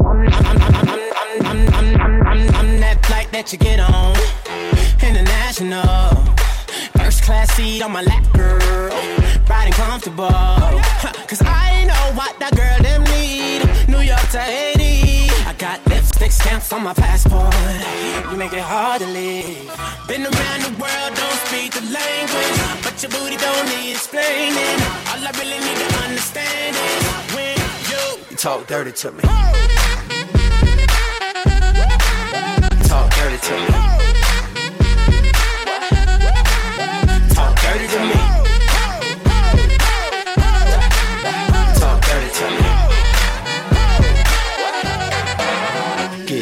I'm. 0.08 0.22
I'm. 0.22 0.48
I'm. 0.48 0.86
I'm. 0.86 1.44
I'm. 1.46 1.74
I'm. 1.76 1.98
I'm. 2.00 2.28
I'm. 2.28 2.56
I'm 2.56 2.80
that 2.80 3.06
flight 3.06 3.30
that 3.34 3.52
you 3.52 3.58
get 3.60 3.82
on. 3.82 4.16
International. 5.04 6.16
First 6.96 7.24
class 7.24 7.52
seat 7.52 7.82
on 7.82 7.92
my 7.92 8.04
lap, 8.04 8.24
girl. 8.32 8.90
Riding 9.50 9.74
comfortable. 9.74 10.30
Cause 11.28 11.42
I 11.42 11.84
know 11.90 12.16
what 12.16 12.40
that 12.40 12.56
girl 12.56 12.78
them 12.88 13.04
need. 13.12 13.68
New 13.90 14.00
York 14.00 14.26
to 14.32 14.40
Haiti. 14.40 14.81
Got 16.32 16.44
stamps 16.44 16.72
on 16.72 16.84
my 16.84 16.94
passport. 16.94 17.54
You 18.32 18.38
make 18.38 18.54
it 18.54 18.62
hard 18.62 19.02
to 19.02 19.08
leave. 19.08 19.70
Been 20.08 20.24
around 20.24 20.62
the 20.64 20.72
world, 20.80 21.12
don't 21.14 21.40
speak 21.48 21.74
the 21.74 21.82
language. 21.82 22.84
But 22.84 23.04
your 23.04 23.12
booty 23.12 23.36
don't 23.36 23.68
need 23.68 23.92
explaining. 23.92 24.80
All 25.12 25.20
I 25.28 25.32
really 25.36 25.60
need 25.60 25.78
to 25.84 25.90
understand 26.06 26.78
is 26.78 27.36
when 27.36 27.58
you 27.92 28.38
Talk 28.38 28.66
dirty 28.68 28.94
to 28.94 29.12
me. 29.12 29.22
Talk 32.88 33.14
dirty 33.14 33.38
to 33.48 33.54
me. 33.60 34.21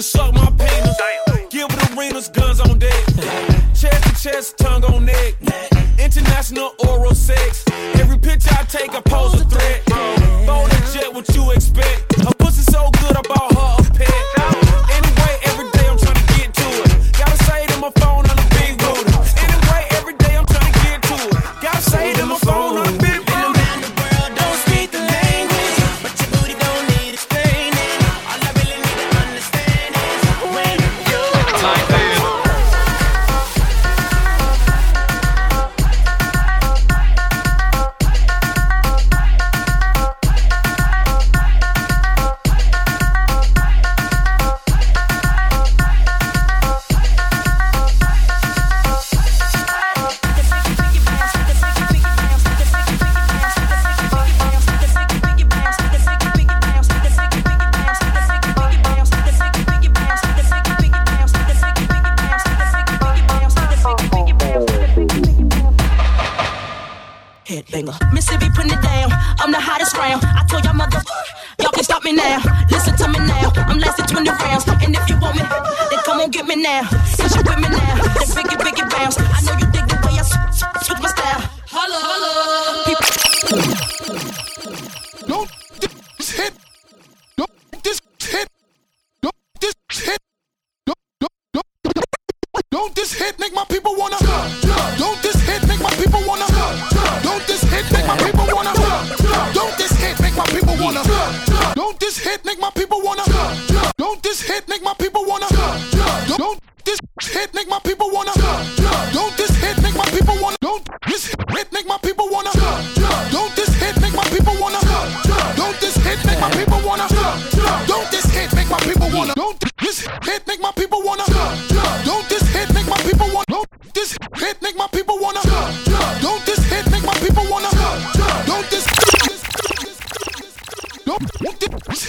Can 0.00 0.02
suck 0.02 0.34
my 0.34 0.46
penis. 0.52 0.96
Give 1.50 1.68
it 1.68 1.90
arenas, 1.90 2.28
guns 2.28 2.60
on 2.60 2.78
deck. 2.78 3.04
Chest 3.74 4.02
to 4.04 4.22
chest, 4.22 4.58
tongue 4.58 4.84
on 4.84 5.04
neck. 5.04 5.34
International 5.98 6.74
oral 6.88 7.14
sex. 7.14 7.64
Every 8.00 8.16
picture 8.16 8.50
I 8.52 8.64
take, 8.64 8.94
I 8.94 9.02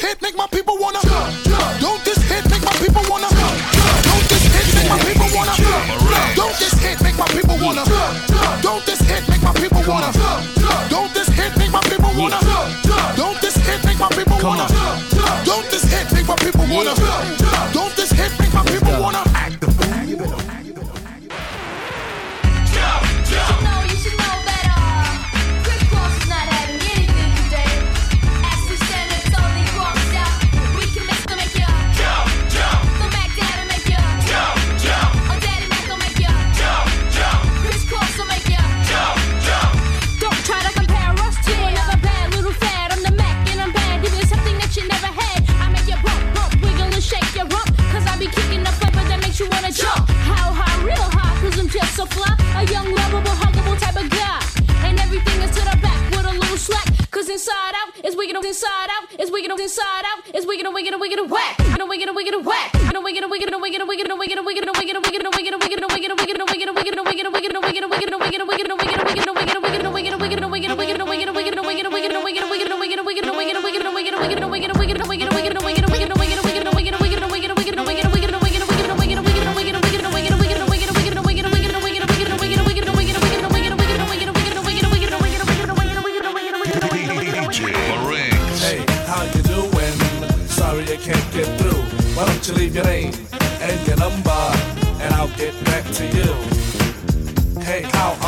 hit 0.01 0.21
make 0.21 0.35
my 0.35 0.47
people 0.47 0.77
wanna? 0.81 0.99
Don't 1.79 2.03
this 2.03 2.17
hit 2.25 2.43
make 2.49 2.63
my 2.65 2.73
people 2.81 3.03
wanna? 3.07 3.29
Don't 3.29 4.25
this 4.27 4.43
hit 4.49 4.67
make 4.73 4.89
my 4.89 4.97
people 5.05 5.29
wanna? 5.29 5.53
Don't 6.35 6.57
this 6.57 6.73
hit 6.81 7.01
make 7.05 7.17
my 7.17 7.27
people 7.29 7.57
wanna? 7.61 7.85
Don't 8.65 8.85
this 8.85 8.99
hit 9.05 9.29
make 9.29 9.41
my 9.43 9.53
people 9.53 9.83
wanna? 9.87 10.09
Don't 10.89 11.13
this 11.13 11.29
hit 11.29 11.55
make 11.57 11.71
my 11.71 11.81
people 11.85 12.11
wanna? 12.17 12.39
Don't 13.15 13.39
this 13.41 13.55
hit 13.61 13.85
make 13.85 13.99
my 13.99 14.09
people 14.09 14.37
wanna? 14.41 14.67
Don't 15.45 15.69
this 15.69 15.83
hit 15.85 16.11
make 16.13 16.27
my 16.27 16.35
people 16.35 16.65
wanna? 16.67 16.95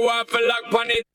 my 0.00 0.06
waffle 0.06 0.40
lock 0.46 0.74
on 0.74 0.90
it. 0.90 1.05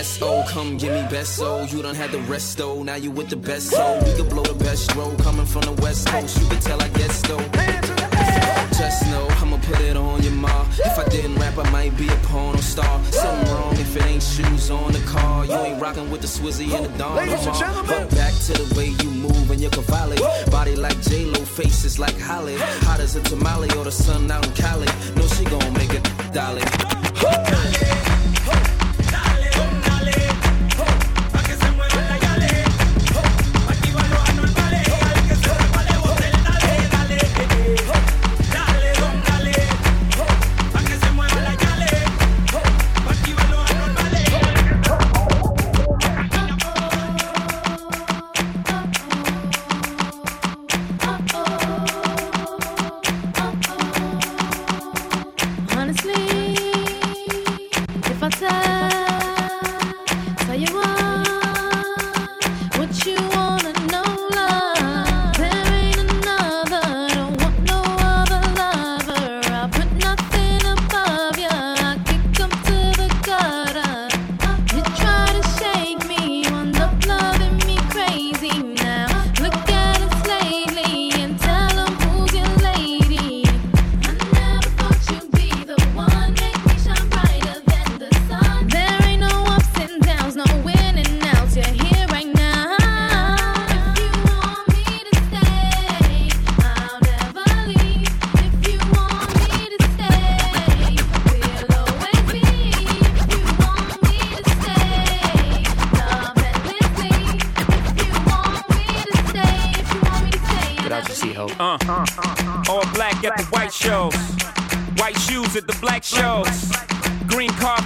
S.O. 0.00 0.26
Oh, 0.26 0.48
come 0.48 0.78
give 0.78 0.94
me 0.94 1.02
best 1.10 1.36
soul. 1.36 1.66
You 1.66 1.82
done 1.82 1.94
had 1.94 2.10
the 2.10 2.20
rest 2.20 2.56
though. 2.56 2.82
Now 2.82 2.94
you 2.94 3.10
with 3.10 3.28
the 3.28 3.36
best 3.36 3.68
soul. 3.68 3.98
We 4.02 4.14
can 4.14 4.30
blow 4.30 4.42
the 4.42 4.54
best 4.54 4.94
roll. 4.96 5.14
Coming 5.16 5.44
from 5.44 5.60
the 5.60 5.72
west 5.82 6.08
coast. 6.08 6.40
You 6.40 6.48
can 6.48 6.58
tell 6.60 6.80
I 6.80 6.88
guess 6.88 7.16
stoked. 7.16 7.52
Just 8.78 9.04
know 9.10 9.26
I'ma 9.42 9.58
put 9.58 9.78
it 9.80 9.98
on 9.98 10.22
your 10.22 10.32
ma. 10.32 10.64
If 10.88 10.98
I 10.98 11.06
didn't 11.10 11.36
rap, 11.36 11.58
I 11.58 11.68
might 11.68 11.94
be 11.98 12.08
a 12.08 12.16
porno 12.28 12.60
star. 12.60 13.04
Something 13.12 13.52
wrong 13.52 13.74
if 13.74 13.94
it 13.94 14.06
ain't 14.06 14.22
shoes 14.22 14.70
on 14.70 14.90
the 14.92 15.00
car. 15.00 15.44
You 15.44 15.58
ain't 15.68 15.82
rocking 15.82 16.10
with 16.10 16.22
the 16.22 16.28
Swizzy 16.28 16.72
and 16.74 16.86
the 16.86 16.92
Don. 16.96 17.16
Ladies 17.16 17.44
but 17.44 18.08
back 18.16 18.32
to 18.46 18.52
the 18.54 18.74
way 18.78 18.88
you 19.02 19.10
move 19.10 19.50
and 19.50 19.60
your 19.60 19.70
cavalli. 19.70 20.16
Body 20.50 20.76
like 20.76 20.98
J 21.02 21.26
Lo, 21.26 21.44
faces 21.44 21.98
like 21.98 22.18
Holly. 22.18 22.56
Hot 22.86 23.00
as 23.00 23.16
a 23.16 23.20
tamale 23.20 23.68
or 23.76 23.84
the 23.84 23.92
sun 23.92 24.30
out 24.30 24.46
in 24.46 24.52
Cali. 24.54 24.88
No, 25.16 25.26
she 25.26 25.44
gon' 25.44 25.74
make 25.74 25.92
it, 25.92 26.02
dolly. 26.32 26.62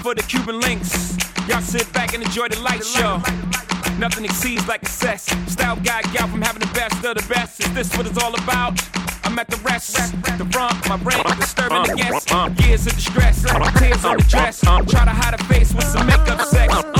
for 0.05 0.15
the 0.15 0.23
Cuban 0.25 0.61
links. 0.61 1.17
Y'all 1.49 1.63
sit 1.63 1.91
back 1.95 2.13
and 2.13 2.23
enjoy 2.23 2.47
the 2.47 2.61
light 2.61 2.85
show. 2.85 3.23
Nothing 3.99 4.27
exceeds 4.27 4.69
like 4.69 4.83
excess. 4.83 5.25
Style 5.51 5.77
guy, 5.77 6.03
gal 6.13 6.29
from 6.29 6.43
having 6.43 6.61
the 6.61 6.71
best 6.75 7.03
of 7.03 7.17
the 7.17 7.27
best. 7.27 7.59
Is 7.61 7.73
this 7.73 7.97
what 7.97 8.07
it's 8.07 8.23
all 8.23 8.35
about? 8.35 8.79
I'm 9.25 9.39
at 9.39 9.49
the 9.49 9.57
rest, 9.65 9.95
the 9.95 10.47
front, 10.53 10.89
my 10.91 10.99
brain 10.99 11.23
disturbing 11.41 11.85
the 11.85 11.97
guests. 11.97 12.31
Years 12.67 12.87
of 12.87 12.93
distress, 12.93 13.45
tears 13.79 14.05
on 14.05 14.19
the 14.19 14.27
dress. 14.29 14.61
Try 14.61 15.07
to 15.07 15.11
hide 15.11 15.41
a 15.41 15.45
face 15.45 15.73
with 15.73 15.87
some 15.87 16.07
makeup 16.07 16.43
sex. 16.49 16.94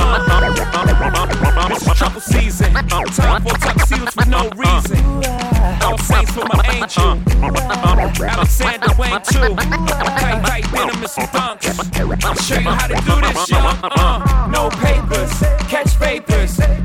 Trouble 1.95 2.21
season. 2.21 2.73
For 4.11 4.25
no 4.29 4.49
reason. 4.55 4.99
All 5.83 5.97
saints 5.97 6.31
for 6.31 6.45
my 6.45 6.63
angel. 6.71 7.19
Alexander 8.23 8.87
Wang 8.97 9.21
too. 9.21 9.55
Tight, 9.55 10.41
tight 10.45 10.65
venomous 10.67 11.15
thunks. 11.15 11.67
I'll 12.23 12.35
show 12.35 12.59
you 12.59 12.69
how 12.69 12.87
to 12.87 12.95
do 12.95 13.21
this. 13.21 13.51
Uh, 13.51 14.47
no 14.51 14.69
papers, 14.69 15.31
catch 15.67 15.99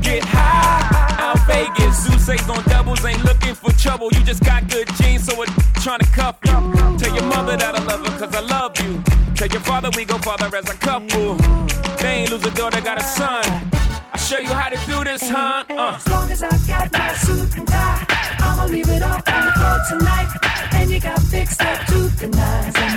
get 0.01 0.23
high. 0.25 1.15
Out 1.19 1.39
Vegas, 1.47 2.49
on 2.49 2.63
doubles, 2.65 3.05
ain't 3.05 3.23
looking 3.23 3.55
for 3.55 3.71
trouble. 3.73 4.09
You 4.11 4.23
just 4.23 4.43
got 4.43 4.67
good 4.69 4.87
genes, 4.95 5.25
so 5.25 5.43
trying 5.81 5.99
to 5.99 6.07
cuff 6.07 6.37
you. 6.45 6.51
Tell 6.97 7.15
your 7.15 7.25
mother 7.25 7.55
that 7.57 7.75
I 7.75 7.83
love 7.85 8.05
her, 8.05 8.19
cause 8.19 8.35
I 8.35 8.41
love 8.41 8.79
you. 8.81 9.01
Tell 9.35 9.47
your 9.47 9.61
father 9.61 9.89
we 9.95 10.05
go 10.05 10.17
father 10.17 10.53
as 10.55 10.69
a 10.69 10.75
couple. 10.75 11.70
They 12.01 12.21
ain't 12.21 12.31
lose 12.31 12.43
a 12.45 12.51
daughter, 12.51 12.81
got 12.81 12.99
a 12.99 13.03
son. 13.03 13.43
I'll 14.11 14.19
show 14.19 14.39
you 14.39 14.49
how 14.49 14.69
to 14.69 14.77
do 14.87 15.03
this, 15.03 15.21
huh? 15.29 15.63
Uh. 15.69 15.95
As 15.95 16.07
long 16.09 16.31
as 16.31 16.41
I 16.41 16.49
got 16.67 16.91
my 16.91 17.13
suit 17.13 17.57
and 17.57 17.67
tie, 17.67 18.05
I'ma 18.39 18.65
leave 18.65 18.89
it 18.89 19.03
all 19.03 19.21
on 19.35 19.45
the 19.45 19.51
floor 19.53 19.79
tonight. 19.87 20.29
And 20.73 20.89
you 20.89 20.99
got 20.99 21.21
fixed 21.21 21.61
up 21.61 21.85
to 21.87 21.99
the 22.19 22.27
nines. 22.27 22.90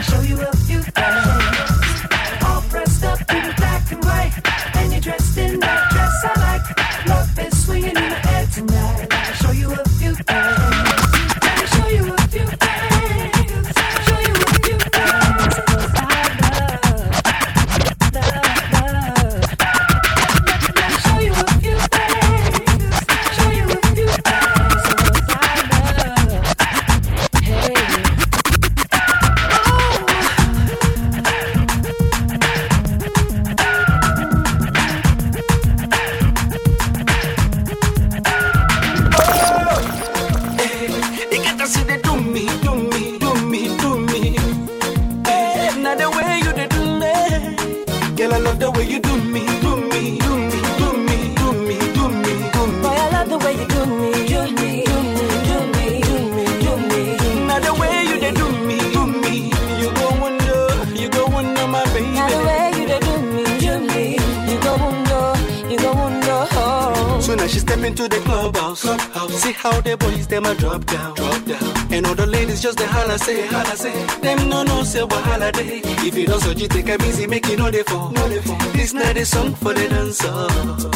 So 67.84 67.90
now 67.90 67.96
she 67.96 68.04
step 68.04 68.08
into 68.08 68.08
the 68.08 68.24
clubhouse, 68.24 68.82
clubhouse. 68.82 69.32
See 69.42 69.52
how 69.52 69.80
the 69.80 69.96
boys 69.96 70.26
them 70.26 70.44
a 70.46 70.54
drop 70.54 70.84
down, 70.86 71.14
drop 71.14 71.44
down. 71.44 71.92
And 71.92 72.06
all 72.06 72.14
the 72.14 72.26
ladies 72.26 72.62
just 72.62 72.78
the 72.78 72.86
holla 72.86 73.18
say, 73.18 73.46
holla 73.46 73.76
say. 73.76 73.92
Them 74.20 74.48
no 74.48 74.62
no 74.62 74.82
say 74.84 75.00
wahala 75.00 75.52
day. 75.52 75.80
If 75.84 76.16
you 76.16 76.26
don't 76.26 76.40
so 76.40 76.50
you 76.52 76.68
take 76.68 76.88
a 76.88 76.96
easy, 77.06 77.26
make 77.26 77.46
you 77.46 77.56
know 77.56 77.70
they 77.70 77.82
fall. 77.82 78.10
No 78.10 78.28
they 78.28 78.40
fall. 78.40 78.58
This 78.72 78.94
not 78.94 79.16
a 79.16 79.26
song 79.26 79.54
for 79.54 79.74
the 79.74 79.88
dancer. 79.88 80.30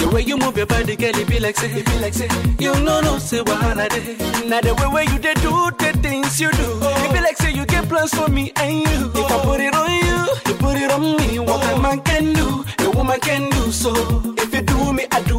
The 0.01 0.11
way 0.13 0.23
you 0.23 0.39
move 0.39 0.57
your 0.57 0.67
body, 0.67 0.97
girl, 0.97 1.15
it 1.15 1.29
be 1.29 1.39
like 1.41 1.57
say, 1.57 1.71
it 1.71 1.85
be 1.85 1.99
like 1.99 2.15
say. 2.15 2.29
You 2.59 2.73
no 2.81 3.01
no 3.01 3.19
say 3.19 3.41
wahala 3.41 3.89
day. 3.89 4.49
Now 4.49 4.61
the 4.61 4.75
way 4.75 4.87
where 4.87 5.05
you 5.05 5.19
they 5.19 5.35
do 5.35 5.71
the 5.79 5.99
things 6.03 6.41
you 6.41 6.51
do, 6.53 6.79
oh. 6.81 7.05
it 7.05 7.13
be 7.13 7.21
like 7.21 7.37
say 7.37 7.53
you 7.53 7.67
get 7.67 7.89
plans 7.89 8.15
for 8.15 8.29
me 8.29 8.53
and 8.57 8.73
you. 8.73 9.11
If 9.15 9.31
I 9.31 9.43
put 9.45 9.61
it 9.61 9.75
on 9.75 9.91
you, 9.91 10.53
you 10.53 10.55
put 10.59 10.77
it 10.77 10.91
on 10.91 11.17
me. 11.17 11.39
What 11.39 11.63
a 11.73 11.81
man 11.81 12.01
can 12.01 12.33
do, 12.33 12.65
a 12.81 12.91
woman 12.91 13.21
can 13.21 13.51
do 13.51 13.71
so. 13.73 13.93
If 14.39 14.55
you 14.55 14.63
do 14.63 14.93
me, 14.93 15.07
I 15.13 15.23
do. 15.23 15.38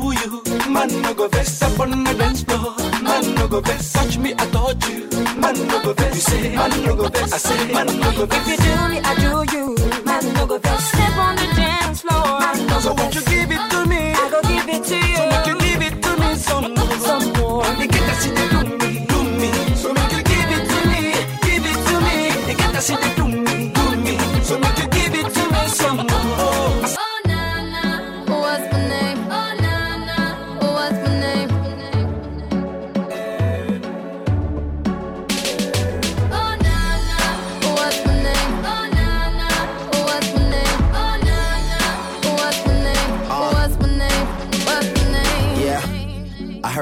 Man 0.70 1.02
no 1.02 1.14
go 1.14 1.28
vex 1.28 1.62
up 1.62 1.80
on 1.80 2.04
the 2.04 2.14
dance 2.14 2.44
floor. 2.44 2.76
Man 3.02 3.36
no 3.36 3.48
go 3.48 3.60
vex, 3.62 3.92
touch 3.94 4.18
me, 4.18 4.34
I 4.34 4.46
touch 4.52 4.88
you. 4.90 5.08
Man 5.42 5.56
no 5.68 5.82
go 5.84 5.94
vex, 5.94 6.16
you 6.16 6.22
say. 6.22 6.56
Man 6.56 6.84
no 6.86 6.96
go 6.96 7.08
vex, 7.10 7.34
I 7.34 7.38
say. 7.38 7.74
Man 7.74 7.88
no 7.88 8.12
go 8.18 8.26
vex. 8.26 8.48
If 8.48 8.66
you 8.66 8.74
do 8.76 8.90
me, 8.90 9.00
I 9.00 9.14
do 9.24 9.58
you. 9.58 9.66
Man, 10.06 10.34
no 10.34 10.46
go 10.46 10.58
vex. 10.60 10.84
Step 10.86 11.18
on 11.18 11.36
the 11.36 11.48
dance 11.56 12.02
floor. 12.02 12.40
Man, 12.40 12.68
no 12.68 12.80
So 12.80 12.90
go 12.94 13.02
won't 13.02 13.16
you 13.16 13.22
give 13.26 13.52
it 13.52 13.64
to 13.72 13.86
me? 13.88 13.99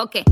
Okay. 0.00 0.22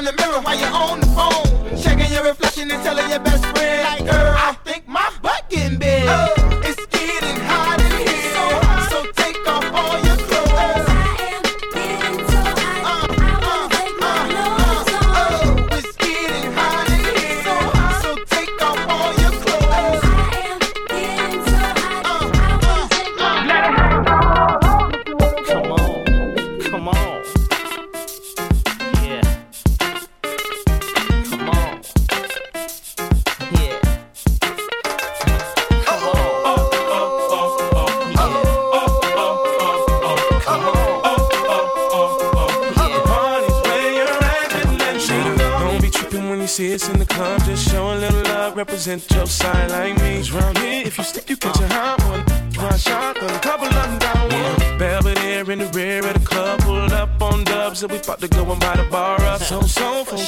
In 0.00 0.06
the 0.06 0.12
mirror 0.14 0.40
while 0.40 0.58
you're 0.58 0.72
on 0.72 1.00
the 1.00 1.06
phone. 1.08 1.76
Checking 1.76 2.10
your 2.10 2.24
reflection 2.24 2.70
and 2.70 2.82
telling 2.82 3.10
your 3.10 3.18
best 3.18 3.44
friend. 3.44 3.69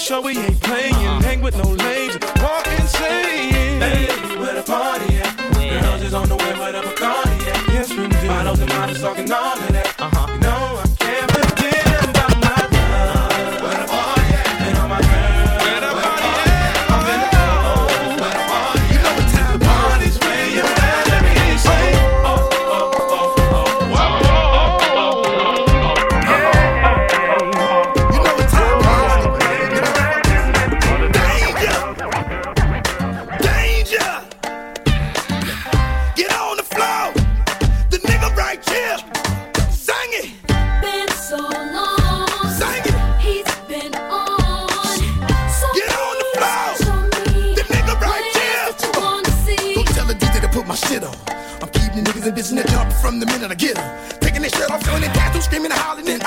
sure 0.03 0.21
we 0.21 0.37
ain't 0.37 0.61
playing. 0.61 1.12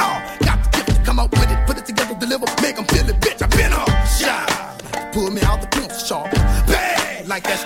on. 0.06 0.22
Got 0.39 0.58
the 0.64 0.70
gift 0.78 0.88
to 0.89 1.03
come 1.03 1.20
up 1.20 1.32
with 1.32 1.49
it, 1.49 1.60
put 1.68 1.78
it 1.78 1.86
together, 1.86 2.16
deliver, 2.16 2.45
make 2.62 2.76
them 2.76 2.86
feel 2.86 3.08
it, 3.10 3.18
bitch. 3.20 3.41
I've 3.41 3.51
been 3.51 3.74
on. 3.74 3.89
Shine. 4.18 5.12
Pull 5.14 5.32
me 5.32 5.41
out 5.41 5.62
the 5.62 5.68
pencil 5.68 5.99
sharp. 6.08 6.32
bad 6.32 7.28
Like 7.28 7.43
that 7.43 7.60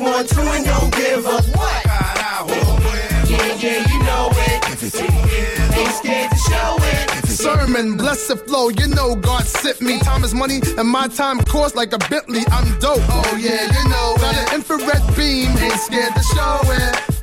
want 0.00 0.28
to 0.28 0.40
and 0.40 0.64
don't 0.64 0.94
give 0.94 1.26
up. 1.26 1.44
What? 1.56 1.84
Yeah, 3.28 3.54
yeah, 3.60 3.92
you 3.92 3.98
know 4.02 4.30
it. 4.32 4.64
Ain't 5.76 5.92
scared 5.92 6.30
to 6.30 6.36
show 6.36 6.76
it. 6.80 7.26
Sermon, 7.26 7.96
bless 7.96 8.28
the 8.28 8.36
flow, 8.36 8.68
you 8.68 8.86
know 8.88 9.14
God 9.14 9.44
sent 9.44 9.80
me. 9.80 9.98
Time 10.00 10.24
is 10.24 10.34
money, 10.34 10.60
and 10.76 10.88
my 10.88 11.08
time 11.08 11.40
costs 11.40 11.76
like 11.76 11.92
a 11.92 11.98
Bentley. 12.10 12.42
I'm 12.50 12.78
dope. 12.80 13.00
Oh 13.08 13.38
yeah, 13.40 13.64
you 13.64 13.88
know 13.88 14.14
it. 14.16 14.20
Got 14.20 14.36
an 14.36 14.54
infrared 14.54 15.16
beam, 15.16 15.56
ain't 15.58 15.80
scared 15.80 16.14
to 16.14 16.22
show 16.22 16.60
it. 16.64 17.19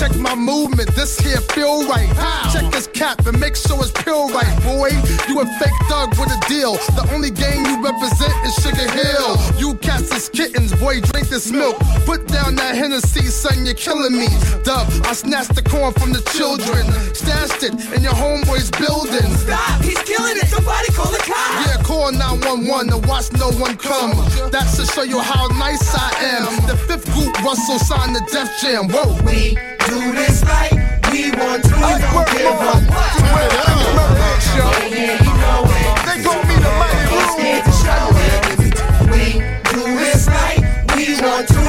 Check 0.00 0.16
my 0.16 0.34
movement, 0.34 0.88
this 0.96 1.20
here 1.20 1.36
feel 1.52 1.86
right. 1.86 2.08
How? 2.16 2.48
Check 2.48 2.72
his 2.72 2.86
cap 2.86 3.26
and 3.26 3.38
make 3.38 3.54
sure 3.54 3.76
it's 3.84 3.92
pure 3.92 4.32
right, 4.32 4.48
boy. 4.64 4.88
You 5.28 5.40
a 5.40 5.46
fake 5.60 5.76
thug 5.90 6.16
with 6.16 6.32
a 6.32 6.40
deal. 6.48 6.72
The 6.96 7.06
only 7.12 7.30
gang 7.30 7.66
you 7.66 7.84
represent 7.84 8.32
is 8.48 8.54
Sugar 8.64 8.88
Hill. 8.96 9.36
You 9.60 9.74
cats 9.84 10.10
is 10.16 10.30
kittens, 10.30 10.72
boy, 10.72 11.02
drink 11.02 11.28
this 11.28 11.52
milk. 11.52 11.76
Put 12.06 12.26
down 12.28 12.54
that 12.54 12.76
Hennessy, 12.76 13.26
son, 13.26 13.66
you're 13.66 13.74
killing 13.74 14.16
me. 14.16 14.28
Dub, 14.64 14.88
I 15.04 15.12
snatched 15.12 15.54
the 15.54 15.60
corn 15.60 15.92
from 15.92 16.14
the 16.14 16.24
children. 16.32 16.88
Stashed 17.12 17.62
it 17.62 17.76
in 17.92 18.02
your 18.02 18.16
homeboy's 18.16 18.70
building. 18.70 19.28
Stop, 19.36 19.84
he's 19.84 20.00
killing 20.08 20.40
it. 20.40 20.48
Somebody 20.48 20.88
call 20.96 21.12
the 21.12 21.20
cops. 21.28 21.68
Yeah, 21.68 21.76
call 21.82 22.10
911 22.10 22.88
to 22.88 23.06
watch 23.06 23.30
no 23.36 23.52
one 23.60 23.76
come. 23.76 24.16
That's 24.48 24.80
to 24.80 24.86
show 24.86 25.02
you 25.02 25.20
how 25.20 25.48
nice 25.60 25.92
I 25.92 26.08
am. 26.40 26.66
The 26.66 26.76
fifth 26.88 27.04
group, 27.12 27.36
Russell 27.44 27.78
signed 27.78 28.16
the 28.16 28.24
Def 28.32 28.48
Jam. 28.64 28.88
Whoa. 28.88 29.12
We 29.28 29.58
do 29.88 30.12
this 30.12 30.42
right. 30.44 30.72
We 31.12 31.30
want 31.32 31.64
to, 31.64 31.76
I 31.76 31.98
don't 32.00 32.26
give 32.32 32.46
up. 32.46 32.80
To 32.80 33.28
win, 33.32 33.50
I 33.50 33.72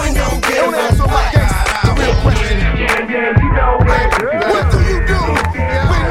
and 0.07 0.15
don't 0.15 0.41
give 0.41 0.55
don't 0.55 0.73
up. 0.73 0.91
Don't. 0.93 1.47
The 1.83 1.91
real 2.01 2.15
question. 2.21 2.57
Yeah, 2.59 3.09
yeah, 3.09 3.41
you 3.41 3.49
know 3.53 3.77
it. 3.81 4.09
What 4.49 4.65
do 4.71 4.79
you 4.91 4.99
do 5.07 5.19
when 5.89 6.05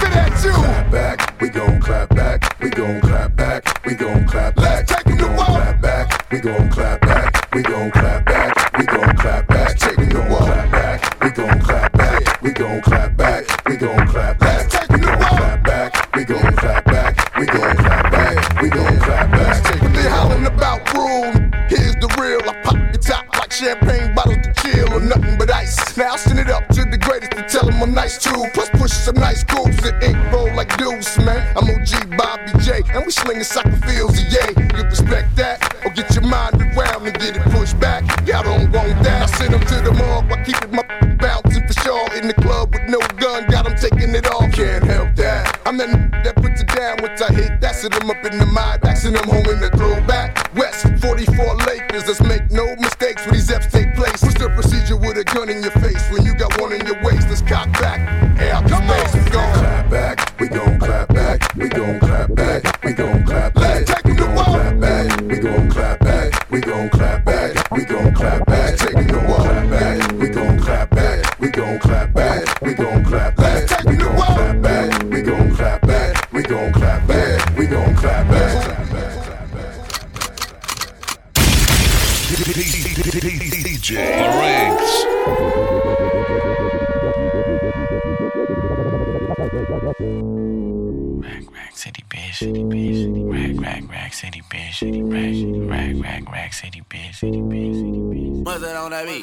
fit? 0.00 0.54
Clap 0.54 0.90
back. 0.90 1.40
We 1.40 1.48
gon' 1.48 1.80
clap 1.80 2.08
back. 2.10 2.60
We 2.60 2.70
gon' 2.70 3.00
clap 3.00 3.36
back. 3.36 3.86
We 3.86 3.94
gon' 3.94 4.26
clap 4.26 4.54
back. 4.54 4.90
Let's. 4.90 4.92
Clap 4.92 5.80
back. 5.80 6.30
We 6.30 6.40
gon' 6.40 6.70
clap 6.70 7.00
back. 7.00 7.54
We 7.54 7.62
gon' 7.62 7.90
clap 7.90 8.24
back. 8.24 8.29
We 12.42 12.52
gon' 12.52 12.80
clap 12.80 13.16
back, 13.16 13.44
we 13.66 13.76
gon' 13.76 14.06
clap 14.08 14.38
back, 14.38 14.90
we 14.90 14.98
gon' 14.98 15.18
clap 15.18 15.62
back, 15.64 16.14
we 16.14 16.24
gon' 16.24 16.56
clap 16.56 16.84
back, 16.84 17.36
we 17.38 17.46
gon' 17.46 17.76
clap 17.76 18.10
back, 18.10 18.62
we 18.62 18.68
gon' 18.70 18.98
clap 18.98 19.30
back. 19.30 19.82
When 19.82 19.92
they 19.92 20.08
hollering 20.08 20.46
about 20.46 20.80
rule, 20.94 21.32
here's 21.68 21.96
the 21.96 22.08
real. 22.18 22.40
I 22.48 22.60
pop 22.62 22.76
your 22.76 23.02
top 23.02 23.26
like 23.38 23.52
champagne 23.52 24.14
bottles 24.14 24.38
to 24.42 24.52
chill 24.62 24.92
or 24.94 25.00
nothing 25.00 25.36
but 25.38 25.50
ice. 25.52 25.96
Now 25.96 26.14
I 26.14 26.16
send 26.16 26.38
it 26.38 26.48
up 26.48 26.66
to 26.68 26.84
the 26.84 26.98
greatest 26.98 27.34
and 27.34 27.46
tell 27.48 27.66
them 27.66 27.82
I'm 27.82 27.92
nice 27.92 28.16
too. 28.22 28.44
Plus 28.54 28.70
push 28.70 28.92
some 28.92 29.16
nice 29.16 29.44
grooves 29.44 29.84
and 29.84 30.02
ink 30.02 30.16
roll 30.32 30.54
like 30.54 30.76
deuce, 30.78 31.18
man. 31.18 31.44
I'm 31.56 31.68
OG 31.68 32.16
Bobby 32.16 32.52
J, 32.60 32.82
and 32.94 33.04
we 33.04 33.12
slinging 33.12 33.44
soccer 33.44 33.76
fields, 33.86 34.22
yay. 34.32 34.54
You 34.56 34.84
respect 34.84 35.36
that, 35.36 35.60
or 35.84 35.90
get 35.90 36.14
your 36.14 36.24
mind 36.24 36.56
around 36.62 37.06
and 37.06 37.18
get 37.18 37.36
it 37.36 37.42
pushed 37.52 37.78
back. 37.78 38.02
Y'all 38.26 38.44
don't 38.44 38.72
want 38.72 39.02
that. 39.04 39.22
I 39.22 39.26
send 39.26 39.52
them 39.52 39.60
to 39.60 39.74
the 39.82 39.92
morgue 39.92 40.30
while 40.30 40.44
keeping 40.44 40.74
my 40.74 40.82
bouncing 40.82 40.88
for 40.88 40.88
sure. 40.88 40.99
In 42.20 42.28
the 42.28 42.34
club 42.34 42.74
with 42.74 42.82
no 42.86 42.98
gun, 43.16 43.46
got 43.48 43.64
them 43.64 43.74
taking 43.76 44.14
it 44.14 44.26
all. 44.26 44.46
Can't 44.50 44.84
help 44.84 45.16
that. 45.16 45.58
I'm 45.64 45.78
that 45.78 45.88
n- 45.88 46.10
that 46.22 46.36
puts 46.36 46.60
it 46.60 46.68
down 46.68 46.98
once 47.00 47.22
I 47.22 47.32
hit 47.32 47.62
that. 47.62 47.74
Sit 47.74 47.92
them 47.92 48.10
up 48.10 48.22
in 48.26 48.36
the 48.38 48.44
mind, 48.44 48.82
backing 48.82 49.14
them 49.14 49.24
home 49.24 49.46
in 49.48 49.58
the 49.58 49.70
throwback. 49.70 50.54
West 50.54 50.84
44 51.00 51.56
Lakers, 51.64 52.06
let's 52.06 52.20
make 52.20 52.50
no 52.50 52.76
mistakes 52.76 53.24
with 53.24 53.36
these 53.36 53.50
F's 53.50 53.72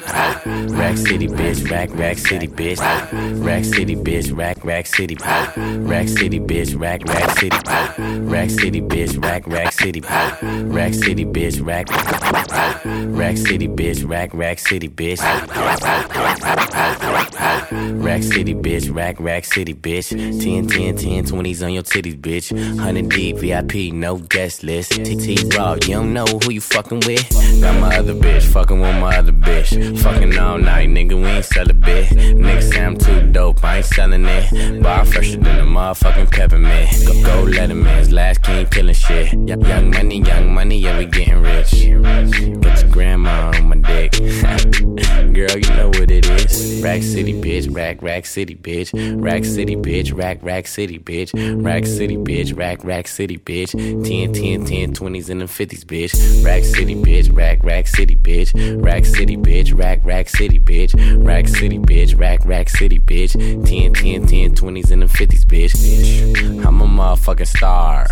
Rack 0.06 0.96
City 0.96 1.28
bitch, 1.28 1.70
rack 1.70 1.90
rack 1.94 2.18
city 2.18 2.46
bitch, 2.46 2.78
rack 3.44 3.64
city 3.64 3.96
bitch, 3.96 4.36
rack 4.36 4.64
rack 4.64 4.86
city, 4.86 5.16
rack 5.16 6.08
city 6.08 6.40
bitch, 6.40 6.78
rack 6.78 7.04
rack 7.04 7.30
city, 7.38 7.56
rack 8.24 8.50
city 8.50 8.80
bitch, 8.80 9.22
rack 9.24 9.46
rack 9.46 9.72
rack 9.78 10.92
city 10.94 11.24
bitch, 11.24 11.64
rack 11.64 11.88
rack 13.14 13.36
city 13.36 13.68
bitch, 13.68 14.08
rack 14.08 14.34
rack 14.34 14.58
city 14.58 14.88
bitch, 14.88 15.22
rack 18.02 18.22
city 18.22 18.54
bitch, 18.54 18.94
rack 18.94 19.20
rack 19.20 19.44
city 19.44 19.74
bitch, 19.74 20.08
10 20.10 20.66
10 20.66 20.96
10 20.96 21.24
20s 21.26 21.64
on 21.64 21.72
your 21.72 21.82
titties 21.82 22.20
bitch, 22.20 22.52
100 22.52 23.08
deep 23.08 23.36
VIP 23.38 23.92
no 23.92 24.16
guest 24.16 24.64
list, 24.64 24.92
TT 24.92 25.54
raw 25.54 25.74
you 25.74 25.94
don't 25.94 26.12
know 26.12 26.24
who 26.26 26.50
you 26.50 26.60
fucking 26.60 27.00
with, 27.06 27.30
got 27.60 27.78
my 27.80 27.96
other 27.96 28.14
bitch 28.14 28.42
fucking 28.42 28.80
with 28.80 28.96
my 28.96 29.16
other 29.16 29.32
bitch, 29.32 29.98
fucking 30.00 30.36
all 30.38 30.58
night 30.58 30.88
nigga 30.88 31.14
we 31.14 31.24
ain't 31.28 31.44
sell 31.44 31.70
a 31.70 31.74
bit, 31.74 32.08
nigga 32.10 32.62
say 32.62 32.84
I'm 32.84 32.96
too 32.96 33.30
dope 33.30 33.62
I 33.64 33.76
ain't 33.76 33.86
selling 33.86 34.24
it, 34.24 34.82
bar 34.82 35.04
fresher 35.04 35.36
than 35.38 35.60
a 35.60 35.64
motherfucking 35.64 36.30
peppermint, 36.32 36.90
go 37.06 37.22
go 37.22 37.42
let 37.44 37.70
him 37.70 37.84
man's 37.84 38.10
last 38.12 38.42
king 38.42 38.66
killing 38.66 38.94
shit, 38.94 39.32
Y- 39.34 39.54
young 39.68 39.90
money 39.90 40.20
young 40.22 40.54
money 40.54 40.78
yeah 40.78 40.96
we 40.96 41.04
getting 41.04 41.42
rich, 41.42 41.70
get 41.72 42.82
your 42.82 42.90
grandma 42.90 43.52
on 43.54 43.68
my 43.68 43.76
dick, 43.76 44.12
girl 45.34 45.58
you 45.58 45.70
know 45.76 45.88
what 45.88 46.10
it 46.10 46.26
is, 46.26 46.80
rack 46.82 47.02
city 47.02 47.34
bitch 47.34 47.68
rack 47.74 48.00
rack 48.02 48.24
city 48.24 48.54
bitch, 48.54 48.90
rack 49.22 49.44
city 49.44 49.76
bitch 49.76 50.16
rack 50.16 50.38
rack 50.42 50.66
city 50.66 50.98
bitch, 50.98 51.30
rack 51.62 51.84
city 51.84 52.16
bitch 52.16 52.56
rack 52.56 52.82
rack 52.82 53.06
city 53.06 53.36
bitch, 53.38 53.72
10 53.72 54.32
10 54.32 54.64
10 54.64 54.94
20s 54.94 55.28
and 55.28 55.42
the 55.42 55.44
50s 55.44 55.84
bitch, 55.84 56.44
rack 56.44 56.64
city 56.64 56.94
bitch 56.94 57.36
rack 57.36 57.62
rack 57.62 57.86
city 57.86 58.16
bitch, 58.16 58.82
rack 58.82 59.04
city 59.04 59.36
bitch 59.36 59.78
rack 59.78 60.02
rack 60.02 60.28
city 60.30 60.58
bitch, 60.58 60.94
rack 61.26 61.46
city 61.46 61.78
bitch 61.78 62.18
rack 62.18 62.44
rack 62.46 62.70
city 62.70 62.98
bitch, 62.98 63.32
10 63.66 63.92
10 63.92 64.26
10 64.26 64.54
20s 64.54 64.90
and 64.90 65.02
the 65.02 65.06
50s 65.06 65.44
bitch, 65.44 66.64
I'm 66.64 66.80
a 66.80 66.86
motherfucking 66.86 67.46
star, 67.46 68.06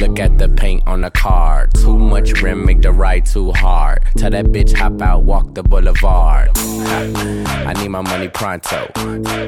look 0.00 0.18
at 0.18 0.38
the 0.38 0.48
paint 0.48 0.77
on 0.86 1.00
the 1.00 1.10
car, 1.10 1.68
too 1.74 1.98
much 1.98 2.42
rim 2.42 2.64
make 2.64 2.82
the 2.82 2.92
ride 2.92 3.26
too 3.26 3.52
hard, 3.52 4.00
tell 4.16 4.30
that 4.30 4.46
bitch 4.46 4.74
hop 4.76 5.00
out 5.02 5.24
walk 5.24 5.54
the 5.54 5.62
boulevard, 5.62 6.50
I 6.56 7.72
need 7.80 7.88
my 7.88 8.02
money 8.02 8.28
pronto, 8.28 8.90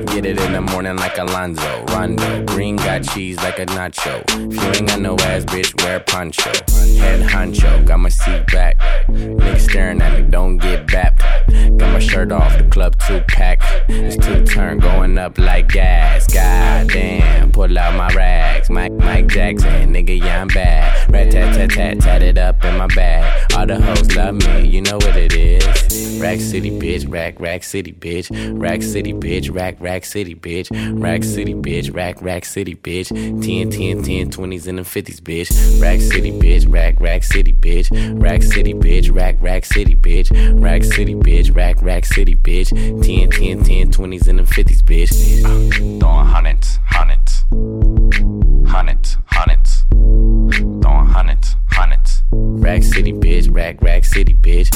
get 0.07 0.27
it 0.27 0.41
in 0.41 0.53
the 0.53 0.61
Mourning 0.61 0.97
like 0.97 1.19
Alonzo, 1.19 1.85
Rondo, 1.89 2.45
green 2.47 2.77
got 2.77 3.03
cheese 3.03 3.37
like 3.39 3.59
a 3.59 3.67
nacho, 3.67 4.23
if 4.29 4.55
you 4.55 4.69
ain't 4.81 4.89
got 4.89 5.01
no 5.01 5.15
ass 5.21 5.45
bitch 5.45 5.83
wear 5.83 6.01
poncho, 6.01 6.51
head 6.99 7.21
honcho, 7.29 7.85
got 7.87 7.99
my 7.99 8.09
seat 8.09 8.47
back, 8.49 8.79
niggas 9.09 9.69
staring 9.69 10.01
at 10.03 10.21
me 10.21 10.29
don't 10.29 10.59
get 10.59 10.87
bapped, 10.87 11.79
got 11.79 11.93
my 11.93 11.99
shirt 11.99 12.33
off 12.33 12.57
the 12.59 12.65
club 12.65 12.97
Tupac, 12.99 13.59
it's 13.89 14.17
two 14.25 14.45
turn 14.45 14.79
going 14.79 15.19
up 15.19 15.39
like 15.39 15.69
gas, 15.69 16.33
goddamn, 16.33 17.53
pull 17.53 17.79
out 17.79 17.95
my 17.97 18.13
rags, 18.15 18.71
Mike 18.71 18.93
Mike 18.93 19.27
Jackson, 19.29 19.93
nigga 19.93 20.19
yeah 20.19 20.43
I'm 20.43 20.49
bad, 20.49 21.11
rat 21.21 21.31
tat 21.31 21.55
tat 21.55 21.71
tat 21.71 22.01
tat 22.01 22.23
it 22.23 22.39
up 22.39 22.65
in 22.65 22.77
my 22.77 22.87
bag, 22.89 23.53
all 23.55 23.67
the 23.67 23.81
hoes 23.81 24.17
love 24.17 24.35
me, 24.35 24.67
you 24.67 24.81
know 24.81 24.97
what 24.97 25.17
it 25.17 25.35
is, 25.35 26.21
rack 26.21 26.41
city 26.41 26.71
bitch, 26.71 27.11
rack 27.11 27.39
rack 27.39 27.63
city 27.63 27.93
bitch, 27.93 28.29
rack 28.59 28.83
city 28.83 29.13
bitch, 29.13 29.55
rack 29.55 29.77
rack 29.81 30.05
city 30.05 30.35
bitch, 30.35 30.69
rack 31.03 31.23
city 31.23 31.55
bitch, 31.55 31.95
rack 31.95 32.23
rack 32.23 32.45
city 32.45 32.75
bitch, 32.75 33.09
10 33.09 33.71
10 33.71 34.03
10 34.03 34.31
20s 34.31 34.67
and 34.67 34.79
the 34.79 34.83
50s 34.83 35.21
bitch, 35.21 35.83
rack 35.83 36.01
city 36.01 36.33
bitch, 36.33 36.73
rack 36.73 36.99
rack 37.01 37.23
city 37.23 37.53
bitch, 37.53 38.23
rack 38.23 38.43
city 38.43 38.73
bitch, 38.73 39.15
rack 39.15 39.37
rack 39.41 39.65
city 39.65 39.95
bitch, 39.95 40.63
rack 40.63 40.85
city 40.85 41.15
bitch, 41.15 41.55
rack 41.55 41.83
rack 41.83 42.05
city 42.07 42.35
bitch, 42.35 42.71
10 43.05 43.31
10 43.31 43.65
10 43.65 43.91
20s 43.93 44.29
and 44.29 44.39
the 44.39 44.43
50s 44.45 44.83
bitch, 44.83 46.01
throwing 46.01 46.27
hundreds, 46.27 46.79
hundreds, 46.87 48.40
hundreds, 48.71 49.19
hundreds, 49.27 49.85
throwing 49.91 51.07
hundreds, 51.07 51.57
hundreds, 51.73 52.23
rack 52.31 52.85
city 52.85 53.13
bitch, 53.13 53.53
rack 53.53 53.83
rack 53.83 54.05
city 54.05 54.33
bitch, 54.33 54.71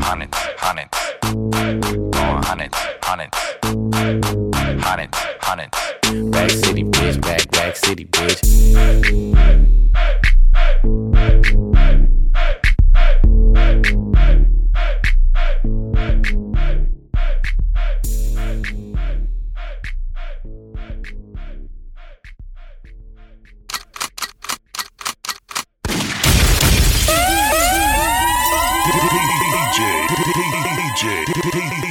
hundreds, 0.00 0.34
hundreds, 0.56 0.88
throwing 1.20 2.42
hundreds, 2.42 2.76
hundreds, 3.02 3.36
hundreds, 4.82 5.18
hundreds, 5.42 5.76
rack 6.34 6.50
city 6.50 6.84
bitch, 6.84 7.22
rack 7.26 7.46
rack 7.52 7.76
city 7.76 8.06
bitch. 8.06 8.40
DJ, 31.00 31.24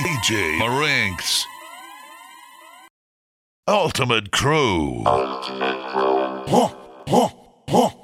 DJ 0.05 0.59
Ultimate 3.67 4.29
Crew. 4.29 5.01
Ultimate 5.03 5.81
Crew. 5.89 6.43
Huh, 6.45 6.69
huh, 7.07 7.29
huh. 7.67 7.98